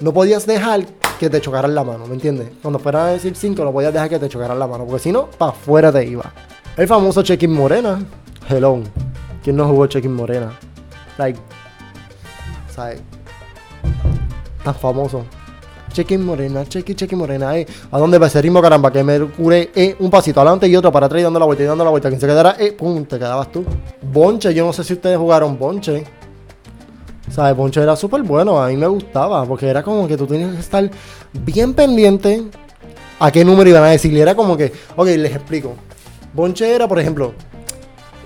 no 0.00 0.12
podías 0.12 0.46
dejar 0.46 0.86
que 1.18 1.30
te 1.30 1.40
chocaran 1.40 1.74
la 1.74 1.84
mano, 1.84 2.06
¿me 2.06 2.14
entiendes? 2.14 2.48
Cuando 2.60 2.78
fuera 2.78 3.06
a 3.06 3.08
decir 3.08 3.34
5 3.34 3.64
no 3.64 3.72
podías 3.72 3.92
dejar 3.92 4.08
que 4.08 4.18
te 4.18 4.28
chocaran 4.28 4.58
la 4.58 4.66
mano, 4.66 4.84
porque 4.84 5.02
si 5.02 5.12
no, 5.12 5.26
para 5.30 5.52
afuera 5.52 5.92
te 5.92 6.04
iba. 6.04 6.32
El 6.76 6.86
famoso 6.86 7.22
check-in 7.22 7.52
morena. 7.52 7.98
Hello. 8.48 8.80
¿Quién 9.42 9.56
no 9.56 9.66
jugó 9.66 9.86
check-in 9.86 10.12
morena? 10.12 10.58
Like, 11.18 11.38
¿sabes? 12.74 13.00
Tan 14.62 14.74
famoso. 14.74 15.24
Cheque 15.96 16.18
morena, 16.18 16.62
cheque, 16.68 16.94
cheque 16.94 17.16
morena, 17.16 17.56
eh. 17.56 17.66
¿A 17.90 17.98
dónde 17.98 18.18
va 18.18 18.26
ese 18.26 18.42
ritmo, 18.42 18.60
caramba? 18.60 18.92
Que 18.92 19.02
me 19.02 19.18
cure, 19.18 19.70
eh, 19.74 19.96
un 19.98 20.10
pasito 20.10 20.42
adelante 20.42 20.68
y 20.68 20.76
otro 20.76 20.92
para 20.92 21.06
atrás 21.06 21.20
y 21.20 21.24
dando 21.24 21.38
la 21.38 21.46
vuelta 21.46 21.62
y 21.62 21.66
dando 21.66 21.84
la 21.84 21.88
vuelta. 21.88 22.10
Quien 22.10 22.20
se 22.20 22.26
quedara, 22.26 22.54
eh, 22.58 22.72
pum, 22.72 23.06
te 23.06 23.16
quedabas 23.16 23.50
tú. 23.50 23.64
Bonche, 24.02 24.52
yo 24.52 24.66
no 24.66 24.74
sé 24.74 24.84
si 24.84 24.92
ustedes 24.92 25.16
jugaron 25.16 25.58
Bonche. 25.58 26.04
¿Sabes? 27.30 27.56
Bonche 27.56 27.80
era 27.80 27.96
súper 27.96 28.22
bueno, 28.24 28.62
a 28.62 28.68
mí 28.68 28.76
me 28.76 28.86
gustaba, 28.88 29.46
porque 29.46 29.68
era 29.68 29.82
como 29.82 30.06
que 30.06 30.18
tú 30.18 30.26
tenías 30.26 30.52
que 30.52 30.60
estar 30.60 30.90
bien 31.32 31.72
pendiente 31.72 32.44
a 33.18 33.30
qué 33.30 33.42
número 33.42 33.70
iban 33.70 33.84
a 33.84 33.88
decir. 33.88 34.12
Y 34.12 34.20
era 34.20 34.34
como 34.34 34.54
que, 34.54 34.70
ok, 34.96 35.06
les 35.06 35.34
explico. 35.34 35.76
Bonche 36.34 36.74
era, 36.74 36.86
por 36.86 36.98
ejemplo, 36.98 37.32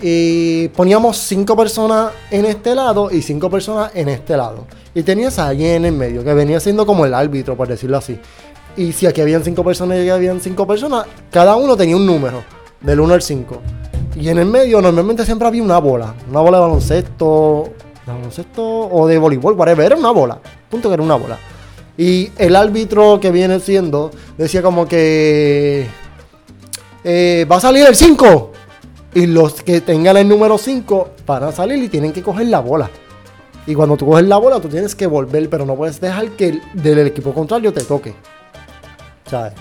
y 0.02 0.68
poníamos 0.68 1.18
cinco 1.18 1.56
personas 1.56 2.12
en 2.30 2.46
este 2.46 2.74
lado 2.74 3.10
y 3.10 3.22
cinco 3.22 3.50
personas 3.50 3.90
en 3.94 4.08
este 4.08 4.36
lado. 4.36 4.66
Y 4.94 5.02
tenías 5.02 5.38
a 5.38 5.48
alguien 5.48 5.76
en 5.76 5.84
el 5.86 5.92
medio, 5.92 6.24
que 6.24 6.34
venía 6.34 6.58
siendo 6.60 6.86
como 6.86 7.04
el 7.06 7.14
árbitro, 7.14 7.56
por 7.56 7.68
decirlo 7.68 7.98
así. 7.98 8.18
Y 8.76 8.92
si 8.92 9.06
aquí 9.06 9.20
habían 9.20 9.44
cinco 9.44 9.64
personas 9.64 9.98
y 9.98 10.00
aquí 10.00 10.10
habían 10.10 10.40
cinco 10.40 10.66
personas, 10.66 11.06
cada 11.30 11.56
uno 11.56 11.76
tenía 11.76 11.96
un 11.96 12.06
número, 12.06 12.42
del 12.80 13.00
1 13.00 13.14
al 13.14 13.22
5. 13.22 13.60
Y 14.16 14.28
en 14.28 14.38
el 14.38 14.46
medio 14.46 14.80
normalmente 14.80 15.24
siempre 15.24 15.46
había 15.46 15.62
una 15.62 15.78
bola, 15.78 16.14
una 16.28 16.40
bola 16.40 16.58
de 16.58 16.62
baloncesto, 16.62 17.68
de 18.06 18.12
baloncesto 18.12 18.62
o 18.64 19.06
de 19.06 19.18
voleibol, 19.18 19.54
whatever, 19.54 19.86
era 19.86 19.96
una 19.96 20.10
bola. 20.10 20.38
Punto 20.68 20.88
que 20.88 20.94
era 20.94 21.02
una 21.02 21.16
bola. 21.16 21.38
Y 21.96 22.30
el 22.38 22.56
árbitro 22.56 23.20
que 23.20 23.30
viene 23.30 23.60
siendo 23.60 24.10
decía 24.38 24.62
como 24.62 24.88
que 24.88 25.86
eh, 27.04 27.46
va 27.50 27.56
a 27.56 27.60
salir 27.60 27.86
el 27.86 27.94
5. 27.94 28.49
Y 29.12 29.26
los 29.26 29.62
que 29.62 29.80
tengan 29.80 30.16
el 30.16 30.28
número 30.28 30.56
5 30.56 31.10
van 31.26 31.42
a 31.42 31.52
salir 31.52 31.82
y 31.82 31.88
tienen 31.88 32.12
que 32.12 32.22
coger 32.22 32.46
la 32.46 32.60
bola. 32.60 32.88
Y 33.66 33.74
cuando 33.74 33.96
tú 33.96 34.06
coges 34.06 34.26
la 34.26 34.36
bola, 34.36 34.60
tú 34.60 34.68
tienes 34.68 34.94
que 34.94 35.06
volver, 35.06 35.48
pero 35.50 35.66
no 35.66 35.74
puedes 35.74 36.00
dejar 36.00 36.30
que 36.30 36.48
el, 36.48 36.62
del 36.74 37.06
equipo 37.06 37.34
contrario 37.34 37.72
te 37.72 37.82
toque. 37.82 38.14
¿Sabes? 39.28 39.52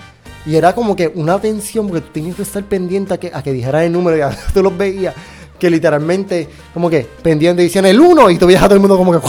Y 0.46 0.56
era 0.56 0.74
como 0.74 0.96
que 0.96 1.12
una 1.14 1.38
tensión, 1.38 1.88
porque 1.88 2.02
tú 2.02 2.12
tenías 2.12 2.36
que 2.36 2.42
estar 2.42 2.62
pendiente 2.64 3.14
a 3.14 3.18
que, 3.18 3.30
a 3.32 3.42
dijera 3.42 3.84
el 3.84 3.92
número, 3.92 4.16
y 4.16 4.20
a 4.20 4.30
tú 4.54 4.62
los 4.62 4.76
veías, 4.76 5.14
que 5.58 5.68
literalmente, 5.68 6.48
como 6.72 6.88
que 6.88 7.06
pendiente, 7.22 7.62
decían 7.62 7.86
el 7.86 8.00
1, 8.00 8.30
y 8.30 8.38
tú 8.38 8.46
veías 8.46 8.62
a 8.62 8.66
todo 8.66 8.76
el 8.76 8.80
mundo 8.80 8.96
como 8.96 9.12
que. 9.12 9.20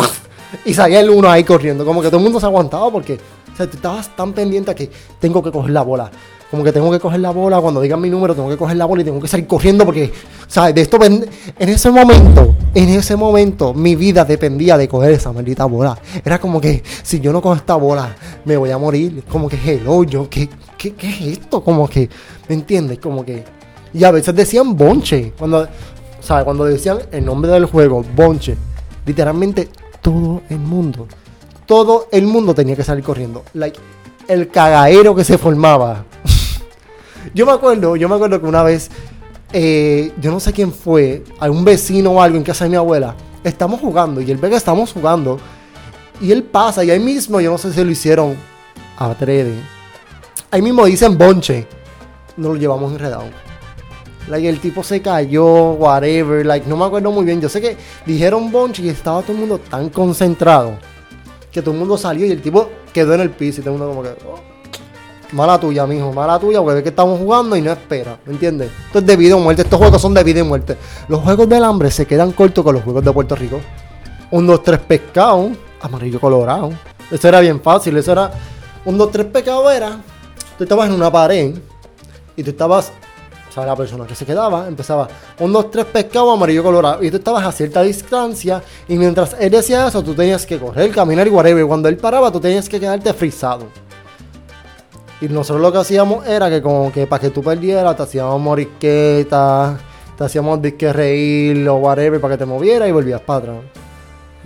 Y 0.66 0.74
salía 0.74 1.00
el 1.00 1.10
1 1.10 1.30
ahí 1.30 1.44
corriendo, 1.44 1.84
como 1.84 2.02
que 2.02 2.08
todo 2.08 2.18
el 2.18 2.24
mundo 2.24 2.40
se 2.40 2.46
aguantaba 2.46 2.92
porque, 2.92 3.20
o 3.54 3.58
sea, 3.58 3.68
tú 3.68 3.78
estabas 3.78 4.16
tan 4.16 4.34
pendiente 4.34 4.72
a 4.72 4.76
que 4.76 4.90
tengo 5.20 5.42
que 5.42 5.52
coger 5.52 5.72
la 5.72 5.82
bola 5.82 6.12
como 6.52 6.66
que 6.66 6.74
tengo 6.74 6.92
que 6.92 7.00
coger 7.00 7.22
la 7.22 7.32
bola, 7.32 7.62
cuando 7.62 7.80
digan 7.80 8.02
mi 8.02 8.10
número, 8.10 8.36
tengo 8.36 8.50
que 8.50 8.58
coger 8.58 8.76
la 8.76 8.84
bola 8.84 9.02
y 9.02 9.06
tengo 9.06 9.22
que 9.22 9.28
salir 9.30 9.48
corriendo 9.48 9.86
porque, 9.86 10.12
¿sabes? 10.48 10.76
De 10.76 10.82
esto, 10.82 11.00
en 11.02 11.30
ese 11.58 11.90
momento, 11.90 12.54
en 12.76 12.90
ese 12.90 13.16
momento, 13.16 13.74
mi 13.74 13.96
vida 13.96 14.26
dependía 14.26 14.78
de 14.78 14.90
coger 14.90 15.12
esa 15.12 15.32
maldita 15.32 15.64
bola. 15.64 15.98
Era 16.26 16.42
como 16.42 16.60
que, 16.60 16.84
si 17.04 17.22
yo 17.22 17.32
no 17.32 17.42
cojo 17.42 17.56
esta 17.56 17.76
bola, 17.76 18.14
me 18.44 18.58
voy 18.58 18.70
a 18.70 18.78
morir. 18.78 19.24
Como 19.32 19.48
que, 19.48 19.58
hello, 19.66 20.04
yo, 20.04 20.30
¿qué, 20.30 20.50
qué, 20.78 20.94
qué 20.94 21.10
es 21.10 21.22
esto? 21.40 21.64
Como 21.64 21.88
que, 21.88 22.10
¿me 22.50 22.56
entiendes? 22.56 23.00
Como 23.00 23.24
que, 23.24 23.46
y 23.94 24.04
a 24.04 24.12
veces 24.12 24.36
decían 24.36 24.76
bonche, 24.76 25.32
cuando, 25.40 25.66
¿sabes? 26.20 26.44
Cuando 26.44 26.66
decían 26.66 27.00
el 27.14 27.24
nombre 27.24 27.50
del 27.52 27.66
juego, 27.66 28.04
bonche, 28.14 28.58
literalmente 29.06 29.70
todo 30.02 30.42
el 30.50 30.60
mundo, 30.60 31.08
todo 31.66 32.10
el 32.12 32.26
mundo 32.26 32.54
tenía 32.54 32.76
que 32.76 32.84
salir 32.84 33.06
corriendo. 33.06 33.44
Like, 33.54 33.80
el 34.28 34.50
cagadero 34.50 35.16
que 35.16 35.24
se 35.24 35.38
formaba 35.38 36.06
yo 37.34 37.46
me 37.46 37.52
acuerdo, 37.52 37.96
yo 37.96 38.10
me 38.10 38.16
acuerdo 38.16 38.40
que 38.40 38.48
una 38.48 38.64
vez, 38.64 38.90
eh, 39.54 40.12
yo 40.20 40.32
no 40.32 40.40
sé 40.40 40.54
quién 40.54 40.72
fue, 40.72 41.24
algún 41.40 41.64
vecino 41.64 42.12
o 42.12 42.22
algo 42.22 42.38
en 42.38 42.44
casa 42.44 42.66
de 42.66 42.72
mi 42.72 42.76
abuela, 42.76 43.16
estamos 43.44 43.80
jugando 43.80 44.22
y 44.22 44.32
él 44.32 44.38
ve 44.38 44.50
que 44.50 44.56
estamos 44.56 44.92
jugando 44.94 45.40
y 46.20 46.32
él 46.32 46.44
pasa 46.44 46.84
y 46.84 46.92
ahí 46.92 47.00
mismo, 47.00 47.42
yo 47.42 47.52
no 47.52 47.58
sé 47.58 47.74
si 47.74 47.84
lo 47.84 47.92
hicieron 47.92 48.36
a 48.98 49.14
trede, 49.16 49.56
ahí 50.52 50.62
mismo 50.62 50.86
dicen 50.86 51.18
bonche, 51.18 51.68
nos 52.38 52.54
lo 52.54 52.58
llevamos 52.58 52.92
enredado. 52.92 53.26
Like, 54.28 54.48
el 54.48 54.60
tipo 54.60 54.84
se 54.84 55.02
cayó, 55.02 55.72
whatever, 55.74 56.46
like, 56.46 56.68
no 56.70 56.78
me 56.78 56.86
acuerdo 56.86 57.12
muy 57.12 57.26
bien. 57.26 57.42
Yo 57.42 57.50
sé 57.50 57.60
que 57.60 57.76
dijeron 58.06 58.52
bonche 58.52 58.84
y 58.84 58.90
estaba 58.90 59.22
todo 59.24 59.34
el 59.34 59.40
mundo 59.40 59.58
tan 59.58 59.90
concentrado 59.90 60.78
que 61.52 61.62
todo 61.62 61.74
el 61.74 61.80
mundo 61.80 61.98
salió 61.98 62.26
y 62.26 62.32
el 62.32 62.42
tipo 62.42 62.70
quedó 62.94 63.16
en 63.16 63.22
el 63.22 63.32
piso 63.32 63.62
y 63.62 63.64
todo 63.64 63.74
el 63.74 63.80
mundo 63.80 63.94
como 63.94 64.04
que, 64.04 64.10
oh, 64.26 64.40
Mala 65.32 65.58
tuya, 65.58 65.88
mijo, 65.88 66.12
mala 66.12 66.38
tuya, 66.38 66.60
porque 66.60 66.76
ve 66.76 66.84
que 66.84 66.90
estamos 66.90 67.18
jugando 67.18 67.56
y 67.56 67.62
no 67.62 67.72
espera, 67.72 68.20
¿me 68.26 68.34
entiendes? 68.34 68.70
Esto 68.88 69.00
es 69.00 69.06
de 69.06 69.16
vida 69.16 69.38
o 69.38 69.40
muerte, 69.40 69.62
estos 69.62 69.80
juegos 69.80 70.02
son 70.02 70.14
de 70.14 70.26
vida 70.26 70.42
y 70.42 70.44
muerte. 70.44 70.76
Los 71.08 71.22
juegos 71.22 71.48
del 71.48 71.64
hambre 71.64 71.90
se 71.90 72.06
quedan 72.06 72.34
cortos 72.34 72.66
con 72.66 72.76
los 72.76 72.84
juegos 72.84 73.04
de 73.06 73.14
Puerto 73.14 73.36
Rico. 73.38 73.62
Un, 74.32 74.46
dos, 74.46 74.62
tres 74.62 74.80
pescado, 74.80 75.52
amarillo 75.82 76.20
colorado. 76.20 76.72
Eso 77.10 77.28
era 77.30 77.40
bien 77.40 77.62
fácil, 77.62 77.96
eso 77.96 78.12
era. 78.12 78.30
Un, 78.84 78.98
dos, 78.98 79.10
tres 79.10 79.26
pescado 79.28 79.72
era. 79.72 80.00
Tú 80.58 80.66
estabas 80.66 80.90
en 80.90 80.96
una 80.96 81.10
pared 81.10 81.56
y 82.36 82.44
tú 82.44 82.50
estabas. 82.50 82.92
O 83.50 83.54
sea, 83.54 83.66
la 83.66 83.76
persona 83.76 84.06
que 84.06 84.16
se 84.16 84.26
quedaba 84.26 84.68
empezaba 84.68 85.08
un, 85.40 85.54
dos, 85.54 85.72
tres 85.72 85.86
pescado, 85.86 86.30
amarillo 86.32 86.62
colorado. 86.62 87.02
Y 87.04 87.10
tú 87.10 87.18
estabas 87.18 87.46
a 87.46 87.54
cierta 87.54 87.82
distancia. 87.84 88.62
Y 88.90 88.98
mientras 88.98 89.38
él 89.40 89.52
decía 89.52 89.88
eso, 89.88 90.04
tú 90.04 90.14
tenías 90.14 90.46
que 90.46 90.60
correr, 90.60 90.92
caminar 90.92 91.26
y 91.26 91.30
whatever. 91.30 91.66
Cuando 91.66 91.88
él 91.88 91.96
paraba, 91.96 92.30
tú 92.32 92.42
tenías 92.42 92.68
que 92.68 92.82
quedarte 92.82 93.14
frisado. 93.14 93.68
Y 95.22 95.30
nosotros 95.30 95.62
lo 95.62 95.72
que 95.72 95.78
hacíamos 95.78 96.26
era 96.26 96.50
que 96.50 96.64
como 96.64 96.92
que 96.92 97.06
para 97.06 97.22
que 97.22 97.30
tú 97.30 97.44
perdieras, 97.44 97.96
te 97.96 98.04
hacíamos 98.04 98.42
morisquetas, 98.42 99.80
te 100.18 100.24
hacíamos 100.24 100.60
disque 100.62 100.92
reír 100.92 101.70
o 101.70 101.76
whatever 101.76 102.20
para 102.20 102.34
que 102.34 102.40
te 102.40 102.46
movieras 102.46 102.90
y 102.90 102.92
volvías 102.92 103.22
para 103.22 103.40
atrás. 103.40 103.58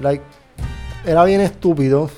Like, 0.01 0.23
era 1.05 1.23
bien 1.23 1.39
estúpido 1.39 2.09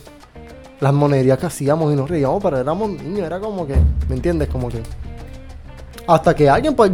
las 0.79 0.91
monerías 0.91 1.37
que 1.37 1.45
hacíamos 1.45 1.93
y 1.93 1.95
nos 1.95 2.09
reíamos, 2.09 2.41
pero 2.41 2.57
éramos 2.57 2.89
niños, 2.89 3.27
era 3.27 3.39
como 3.39 3.67
que, 3.67 3.75
¿me 4.09 4.15
entiendes? 4.15 4.47
Como 4.49 4.69
que. 4.69 4.81
Hasta 6.07 6.35
que 6.35 6.49
alguien 6.49 6.73
pues 6.73 6.91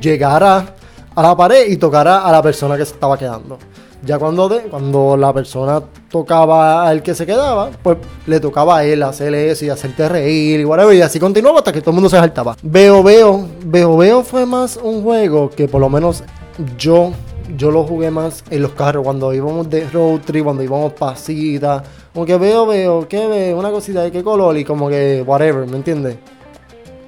llegara 0.00 0.74
a 1.14 1.22
la 1.22 1.36
pared 1.36 1.68
y 1.68 1.76
tocara 1.76 2.20
a 2.20 2.30
la 2.30 2.42
persona 2.42 2.76
que 2.76 2.84
se 2.84 2.94
estaba 2.94 3.18
quedando. 3.18 3.58
Ya 4.02 4.18
cuando, 4.18 4.50
cuando 4.70 5.16
la 5.16 5.32
persona 5.32 5.82
tocaba 6.10 6.88
al 6.88 7.02
que 7.02 7.14
se 7.14 7.26
quedaba, 7.26 7.70
pues 7.82 7.98
le 8.26 8.40
tocaba 8.40 8.78
a 8.78 8.84
él 8.84 9.02
hacerle 9.02 9.50
eso 9.50 9.66
y 9.66 9.68
hacerte 9.68 10.08
reír 10.08 10.60
y 10.60 10.64
whatever. 10.64 10.94
Y 10.94 11.02
así 11.02 11.20
continuaba 11.20 11.58
hasta 11.58 11.72
que 11.72 11.80
todo 11.80 11.90
el 11.90 11.96
mundo 11.96 12.08
se 12.08 12.16
saltaba. 12.16 12.56
Veo, 12.62 13.02
veo, 13.02 13.46
veo, 13.64 13.96
veo 13.98 14.22
fue 14.22 14.46
más 14.46 14.78
un 14.82 15.02
juego 15.02 15.50
que 15.50 15.68
por 15.68 15.82
lo 15.82 15.90
menos 15.90 16.24
yo, 16.78 17.12
yo 17.58 17.70
lo 17.70 17.84
jugué 17.84 18.10
más 18.10 18.42
en 18.48 18.62
los 18.62 18.72
carros. 18.72 19.04
Cuando 19.04 19.34
íbamos 19.34 19.68
de 19.68 19.88
road 19.90 20.20
trip, 20.24 20.44
cuando 20.44 20.62
íbamos 20.62 20.94
pasita. 20.94 21.82
Como 22.14 22.24
que 22.24 22.38
veo, 22.38 22.66
veo, 22.66 23.06
¿qué 23.06 23.26
veo? 23.26 23.58
Una 23.58 23.70
cosita 23.70 24.02
de 24.02 24.10
qué 24.10 24.24
color 24.24 24.56
y 24.56 24.64
como 24.64 24.88
que 24.88 25.22
whatever, 25.26 25.66
¿me 25.66 25.76
entiendes? 25.76 26.16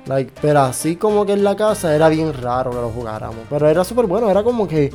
Like, 0.07 0.33
pero 0.43 0.61
así 0.61 0.97
como 0.97 1.25
que 1.25 1.33
en 1.33 1.45
la 1.45 1.55
casa 1.57 1.95
era 1.95 2.09
bien 2.09 2.35
raro 2.35 2.71
que 2.71 2.77
lo 2.77 2.91
jugáramos. 2.91 3.39
Pero 3.49 3.69
era 3.69 3.83
súper 3.83 4.07
bueno, 4.07 4.29
era 4.31 4.43
como 4.43 4.69
que 4.69 4.93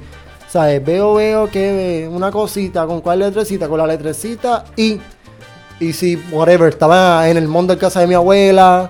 ¿Sabes? 0.49 0.83
Veo, 0.83 1.15
veo 1.15 1.49
que 1.49 2.09
una 2.11 2.31
cosita, 2.31 2.85
¿con 2.85 3.01
cuál 3.01 3.19
letrecita? 3.19 3.67
Con 3.67 3.79
la 3.79 3.87
letrecita 3.87 4.65
y. 4.75 4.99
Y 5.79 5.93
si, 5.93 6.15
whatever, 6.31 6.69
estaba 6.69 7.29
en 7.29 7.37
el 7.37 7.47
mundo 7.47 7.73
de 7.73 7.79
casa 7.79 7.99
de 7.99 8.07
mi 8.07 8.15
abuela 8.15 8.89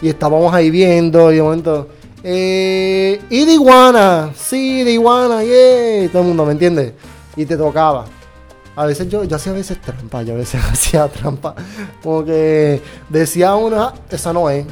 y 0.00 0.08
estábamos 0.08 0.54
ahí 0.54 0.70
viendo 0.70 1.32
y 1.32 1.36
de 1.36 1.42
momento. 1.42 1.88
Eh, 2.22 3.20
y 3.28 3.44
de 3.44 3.52
iguana, 3.54 4.30
sí, 4.36 4.84
de 4.84 4.92
iguana, 4.92 5.42
yeah. 5.42 6.08
Todo 6.10 6.22
el 6.22 6.28
mundo, 6.28 6.44
¿me 6.44 6.52
entiende? 6.52 6.94
Y 7.34 7.44
te 7.44 7.56
tocaba. 7.56 8.04
A 8.76 8.86
veces 8.86 9.08
yo, 9.08 9.24
yo 9.24 9.36
hacía 9.36 9.52
a 9.52 9.56
veces 9.56 9.80
trampa, 9.80 10.22
yo 10.22 10.34
a 10.34 10.36
veces 10.36 10.62
hacía 10.70 11.08
trampa. 11.08 11.54
Como 12.02 12.24
que 12.24 12.80
decía 13.08 13.54
uno, 13.56 13.82
ah, 13.82 13.94
esa 14.08 14.32
no 14.32 14.48
es. 14.48 14.64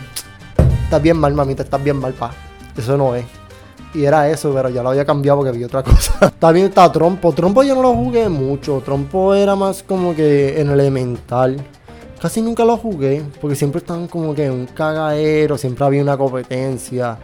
estás 0.84 1.02
bien 1.02 1.16
mal, 1.16 1.34
mamita, 1.34 1.62
estás 1.64 1.82
bien 1.82 1.96
mal, 1.96 2.12
pa. 2.12 2.30
Eso 2.76 2.96
no 2.96 3.16
es. 3.16 3.39
Y 3.92 4.04
era 4.04 4.28
eso, 4.28 4.52
pero 4.54 4.68
ya 4.68 4.82
lo 4.82 4.90
había 4.90 5.04
cambiado 5.04 5.38
porque 5.38 5.56
vi 5.56 5.64
otra 5.64 5.82
cosa. 5.84 6.30
También 6.38 6.66
está 6.66 6.90
Trompo. 6.90 7.32
Trompo 7.32 7.62
yo 7.62 7.74
no 7.74 7.82
lo 7.82 7.94
jugué 7.94 8.28
mucho. 8.28 8.82
Trompo 8.84 9.34
era 9.34 9.56
más 9.56 9.82
como 9.82 10.14
que 10.14 10.60
en 10.60 10.70
elemental. 10.70 11.56
Casi 12.20 12.42
nunca 12.42 12.64
lo 12.66 12.76
jugué, 12.76 13.22
porque 13.40 13.56
siempre 13.56 13.78
estaban 13.78 14.06
como 14.06 14.34
que 14.34 14.50
un 14.50 14.66
cagadero, 14.66 15.56
siempre 15.56 15.86
había 15.86 16.02
una 16.02 16.18
competencia. 16.18 17.16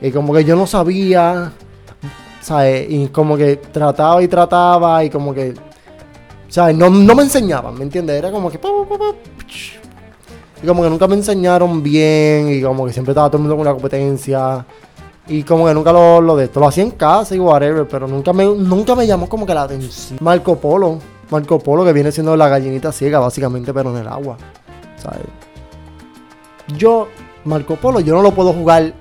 Y 0.00 0.10
como 0.10 0.34
que 0.34 0.44
yo 0.44 0.56
no 0.56 0.66
sabía, 0.66 1.52
¿sabes? 2.40 2.86
Y 2.90 3.06
como 3.06 3.36
que 3.36 3.56
trataba 3.56 4.20
y 4.20 4.26
trataba 4.26 5.04
y 5.04 5.10
como 5.10 5.32
que, 5.32 5.54
¿sabes? 6.48 6.76
No, 6.76 6.90
no 6.90 7.14
me 7.14 7.22
enseñaban, 7.22 7.74
¿me 7.74 7.84
entiendes? 7.84 8.16
Era 8.16 8.32
como 8.32 8.50
que... 8.50 8.58
Y 10.60 10.66
como 10.66 10.82
que 10.82 10.90
nunca 10.90 11.06
me 11.06 11.14
enseñaron 11.14 11.80
bien 11.80 12.48
y 12.48 12.62
como 12.62 12.84
que 12.84 12.92
siempre 12.92 13.12
estaba 13.12 13.28
todo 13.28 13.36
el 13.36 13.42
mundo 13.42 13.54
con 13.54 13.62
una 13.62 13.72
competencia. 13.74 14.66
Y 15.28 15.44
como 15.44 15.66
que 15.66 15.74
nunca 15.74 15.92
lo, 15.92 16.20
lo 16.20 16.36
de 16.36 16.44
esto. 16.44 16.60
Lo 16.60 16.68
hacía 16.68 16.82
en 16.82 16.90
casa 16.92 17.34
y 17.34 17.38
whatever, 17.38 17.86
pero 17.86 18.08
nunca 18.08 18.32
me, 18.32 18.44
nunca 18.44 18.94
me 18.94 19.06
llamó 19.06 19.28
como 19.28 19.46
que 19.46 19.54
la 19.54 19.62
atención. 19.62 20.18
Marco 20.20 20.56
Polo. 20.56 20.98
Marco 21.30 21.58
Polo 21.58 21.84
que 21.84 21.92
viene 21.92 22.12
siendo 22.12 22.36
la 22.36 22.48
gallinita 22.48 22.92
ciega, 22.92 23.18
básicamente, 23.18 23.72
pero 23.72 23.90
en 23.90 23.98
el 23.98 24.08
agua. 24.08 24.36
¿Sabes? 25.02 25.20
Yo, 26.76 27.08
Marco 27.44 27.76
Polo, 27.76 28.00
yo 28.00 28.14
no 28.14 28.22
lo 28.22 28.32
puedo 28.32 28.52
jugar 28.52 28.92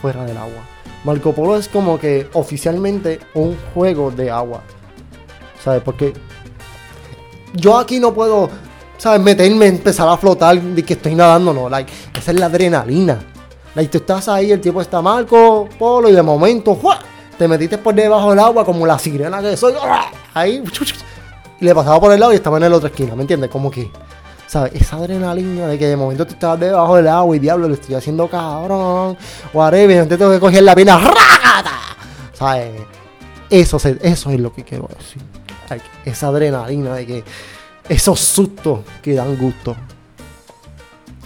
fuera 0.00 0.24
del 0.24 0.36
agua. 0.36 0.62
Marco 1.04 1.32
Polo 1.32 1.56
es 1.56 1.68
como 1.68 1.98
que 1.98 2.28
oficialmente 2.32 3.20
un 3.34 3.56
juego 3.74 4.10
de 4.10 4.30
agua. 4.30 4.62
¿Sabes? 5.62 5.82
Porque 5.82 6.12
yo 7.54 7.76
aquí 7.76 8.00
no 8.00 8.14
puedo, 8.14 8.48
¿sabes? 8.96 9.20
Meterme, 9.20 9.66
empezar 9.66 10.08
a 10.08 10.16
flotar 10.16 10.60
de 10.60 10.82
que 10.84 10.94
estoy 10.94 11.14
nadando, 11.14 11.52
no. 11.52 11.68
Like, 11.68 11.92
esa 12.16 12.30
es 12.30 12.38
la 12.38 12.46
adrenalina. 12.46 13.18
Like, 13.78 13.92
tú 13.92 13.98
estás 13.98 14.26
ahí, 14.26 14.50
el 14.50 14.60
tipo 14.60 14.82
está 14.82 15.00
Marco 15.00 15.68
Polo 15.78 16.08
y 16.08 16.12
de 16.12 16.20
momento, 16.20 16.74
¡fua! 16.74 16.98
te 17.38 17.46
metiste 17.46 17.78
por 17.78 17.94
debajo 17.94 18.30
del 18.30 18.40
agua 18.40 18.64
como 18.64 18.84
la 18.84 18.98
sirena 18.98 19.40
que 19.40 19.56
soy. 19.56 19.72
Ahí, 20.34 20.64
y 21.60 21.64
le 21.64 21.72
pasaba 21.76 22.00
por 22.00 22.12
el 22.12 22.18
lado 22.18 22.32
y 22.32 22.34
estaba 22.34 22.56
en 22.56 22.68
la 22.68 22.76
otra 22.76 22.88
esquina, 22.88 23.14
¿me 23.14 23.20
entiendes? 23.20 23.48
Como 23.48 23.70
que, 23.70 23.88
¿sabes? 24.48 24.72
Esa 24.74 24.96
adrenalina 24.96 25.68
de 25.68 25.78
que 25.78 25.86
de 25.86 25.96
momento 25.96 26.26
tú 26.26 26.32
estás 26.32 26.58
debajo 26.58 26.96
del 26.96 27.06
agua 27.06 27.36
y 27.36 27.38
diablo, 27.38 27.68
le 27.68 27.74
estoy 27.74 27.94
haciendo 27.94 28.28
cabrón. 28.28 29.16
Whatever, 29.52 30.08
te 30.08 30.18
tengo 30.18 30.32
que 30.32 30.40
coger 30.40 30.64
la 30.64 30.74
pena. 30.74 31.00
¿Sabes? 32.32 32.72
Eso, 33.48 33.76
eso 33.76 34.30
es 34.30 34.40
lo 34.40 34.52
que 34.52 34.64
quiero 34.64 34.88
decir. 34.98 35.22
esa 36.04 36.26
adrenalina 36.26 36.96
de 36.96 37.06
que 37.06 37.24
esos 37.88 38.18
sustos 38.18 38.80
que 39.00 39.14
dan 39.14 39.36
gusto. 39.36 39.76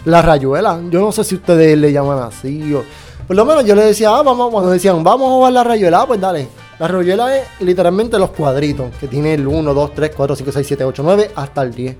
La 0.05 0.21
rayuela, 0.21 0.81
yo 0.91 1.01
no 1.01 1.13
sé 1.13 1.23
si 1.25 1.37
ustedes 1.37 1.79
le 1.79 1.93
llaman 1.93 2.19
así 2.19 2.75
o 2.75 2.83
por 3.27 3.37
lo 3.37 3.45
menos 3.45 3.65
yo 3.65 3.75
le 3.75 3.85
decía, 3.85 4.11
ah, 4.11 4.23
vamos, 4.23 4.51
cuando 4.51 4.71
decían, 4.71 5.03
vamos 5.03 5.29
a 5.29 5.33
jugar 5.33 5.53
la 5.53 5.65
rayuela, 5.65 6.03
ah, 6.03 6.07
pues 6.07 6.21
dale. 6.21 6.49
La 6.79 6.89
rayuela 6.89 7.37
es 7.37 7.45
literalmente 7.61 8.19
los 8.19 8.31
cuadritos, 8.31 8.91
que 8.99 9.07
tiene 9.07 9.35
el 9.35 9.47
1, 9.47 9.73
2, 9.73 9.95
3, 9.95 10.11
4, 10.15 10.37
5, 10.37 10.53
6, 10.53 10.67
7, 10.67 10.85
8, 10.85 11.03
9, 11.05 11.31
hasta 11.37 11.63
el 11.63 11.73
10. 11.73 11.97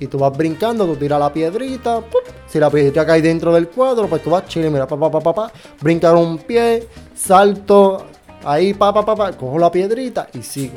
Y 0.00 0.06
tú 0.08 0.18
vas 0.18 0.36
brincando, 0.36 0.84
tú 0.84 0.96
tiras 0.96 1.20
la 1.20 1.32
piedrita, 1.32 2.02
si 2.46 2.58
la 2.58 2.68
piedrita 2.68 3.06
cae 3.06 3.22
dentro 3.22 3.54
del 3.54 3.68
cuadro, 3.68 4.08
pues 4.08 4.22
tú 4.22 4.30
vas 4.30 4.46
chile, 4.46 4.68
mira, 4.68 4.86
pa, 4.86 4.98
pa, 4.98 5.10
pa, 5.10 5.20
pa, 5.20 5.34
pa, 5.34 5.52
brincar 5.80 6.14
un 6.16 6.38
pie, 6.38 6.86
salto, 7.14 8.04
ahí, 8.44 8.74
pa, 8.74 8.92
pa, 8.92 9.06
pa, 9.06 9.14
pa, 9.14 9.32
cojo 9.32 9.58
la 9.58 9.70
piedrita 9.70 10.28
y 10.34 10.42
sigo. 10.42 10.76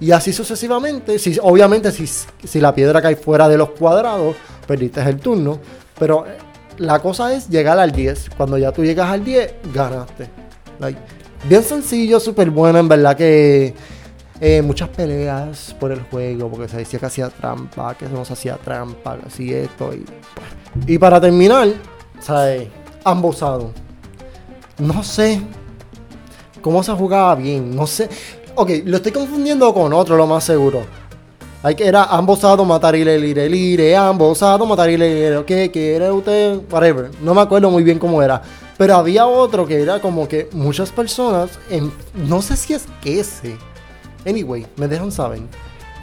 Y 0.00 0.10
así 0.10 0.32
sucesivamente, 0.32 1.18
si, 1.18 1.38
obviamente 1.40 1.92
si, 1.92 2.06
si 2.06 2.60
la 2.60 2.74
piedra 2.74 3.00
cae 3.00 3.16
fuera 3.16 3.48
de 3.48 3.56
los 3.56 3.70
cuadrados, 3.70 4.34
perdiste 4.66 5.00
el 5.00 5.20
turno, 5.20 5.60
pero 6.02 6.24
la 6.78 6.98
cosa 6.98 7.32
es 7.32 7.48
llegar 7.48 7.78
al 7.78 7.92
10. 7.92 8.30
Cuando 8.36 8.58
ya 8.58 8.72
tú 8.72 8.82
llegas 8.82 9.08
al 9.08 9.24
10, 9.24 9.54
ganaste. 9.72 10.28
bien 11.48 11.62
sencillo, 11.62 12.18
súper 12.18 12.50
bueno. 12.50 12.80
En 12.80 12.88
verdad 12.88 13.16
que 13.16 13.72
eh, 14.40 14.62
muchas 14.62 14.88
peleas 14.88 15.76
por 15.78 15.92
el 15.92 16.02
juego. 16.02 16.50
Porque 16.50 16.66
se 16.66 16.78
decía 16.78 16.98
que 16.98 17.06
hacía 17.06 17.28
trampa, 17.28 17.94
que 17.94 18.08
no 18.08 18.24
se 18.24 18.32
hacía 18.32 18.56
trampa, 18.56 19.16
así 19.24 19.54
esto. 19.54 19.94
Y, 19.94 19.98
pues. 19.98 20.88
y 20.88 20.98
para 20.98 21.20
terminar, 21.20 21.68
¿sabes? 22.18 22.66
Ambosado. 23.04 23.70
No 24.78 25.04
sé 25.04 25.40
cómo 26.62 26.82
se 26.82 26.90
jugaba 26.94 27.36
bien. 27.36 27.76
No 27.76 27.86
sé. 27.86 28.08
Ok, 28.56 28.70
lo 28.86 28.96
estoy 28.96 29.12
confundiendo 29.12 29.72
con 29.72 29.92
otro, 29.92 30.16
lo 30.16 30.26
más 30.26 30.42
seguro. 30.42 30.84
Hay 31.64 31.76
que 31.76 31.86
era 31.86 32.04
ambosado, 32.04 32.64
matar 32.64 32.96
y 32.96 33.04
le 33.04 33.18
lire, 33.20 33.48
lire, 33.48 33.94
ambosado, 33.94 34.66
matar 34.66 34.90
y 34.90 34.96
le 34.96 35.14
lire, 35.14 35.44
¿qué 35.44 35.70
quiere 35.70 36.10
usted? 36.10 36.60
Whatever. 36.68 37.10
No 37.20 37.34
me 37.34 37.40
acuerdo 37.40 37.70
muy 37.70 37.84
bien 37.84 38.00
cómo 38.00 38.20
era. 38.20 38.42
Pero 38.76 38.96
había 38.96 39.28
otro 39.28 39.64
que 39.64 39.80
era 39.80 40.00
como 40.00 40.26
que 40.26 40.48
muchas 40.52 40.90
personas, 40.90 41.50
en, 41.70 41.92
no 42.14 42.42
sé 42.42 42.56
si 42.56 42.74
es 42.74 42.86
ese. 43.04 43.56
Anyway, 44.26 44.66
me 44.76 44.88
dejan 44.88 45.12
saber. 45.12 45.42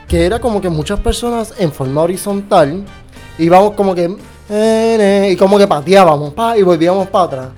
Que 0.08 0.26
era 0.26 0.39
como 0.39 0.62
que 0.62 0.69
muchas 0.69 1.02
personas 1.02 1.54
en 1.58 1.74
forma 1.74 2.04
horizontal 2.04 2.86
íbamos 3.38 3.74
como 3.74 3.93
que 3.93 4.15
y 5.30 5.36
como 5.36 5.60
que 5.60 5.67
pateábamos 5.67 6.34
pa, 6.34 6.58
y 6.58 6.63
volvíamos 6.63 7.08
para 7.10 7.26
atrás. 7.26 7.50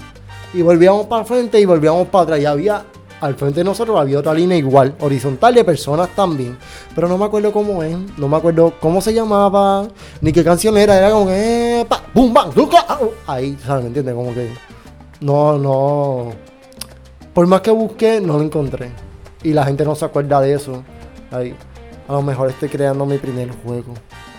Y 0.54 0.64
volvíamos 0.64 1.06
para 1.06 1.24
frente 1.24 1.60
y 1.60 1.66
volvíamos 1.66 2.08
para 2.08 2.24
atrás. 2.24 2.40
Y 2.40 2.46
había 2.46 2.84
al 3.22 3.36
frente 3.36 3.60
de 3.60 3.64
nosotros 3.64 4.00
había 4.00 4.20
otra 4.20 4.34
línea 4.34 4.58
igual, 4.58 4.96
horizontal 5.00 5.54
de 5.54 5.64
personas 5.64 6.10
también. 6.16 6.58
Pero 6.96 7.08
no 7.08 7.18
me 7.18 7.26
acuerdo 7.26 7.52
cómo 7.52 7.84
es, 7.84 7.96
no 8.18 8.28
me 8.28 8.38
acuerdo 8.38 8.74
cómo 8.80 9.00
se 9.00 9.14
llamaba, 9.14 9.88
ni 10.20 10.34
qué 10.34 10.44
canción 10.44 10.76
era. 10.78 10.98
Era 10.98 11.12
como 11.12 11.30
eh, 11.30 11.86
pa, 11.88 12.04
boom, 12.14 12.34
bang, 12.34 12.52
ahí, 13.28 13.58
¿sabes? 13.64 13.84
¿Me 13.84 13.88
entiendes? 13.88 14.16
Como 14.16 14.34
que, 14.34 14.52
no, 15.22 15.58
no. 15.58 16.32
Por 17.34 17.48
más 17.48 17.62
que 17.62 17.72
busqué, 17.72 18.20
no 18.20 18.38
lo 18.38 18.44
encontré. 18.44 18.92
Y 19.44 19.54
la 19.54 19.66
gente 19.66 19.86
no 19.86 19.96
se 19.96 20.06
acuerda 20.06 20.42
de 20.42 20.54
eso. 20.54 20.84
Ahí. 21.32 21.56
A 22.08 22.14
lo 22.14 22.22
mejor 22.24 22.50
estoy 22.50 22.70
creando 22.70 23.06
mi 23.06 23.18
primer 23.20 23.52
juego. 23.64 23.94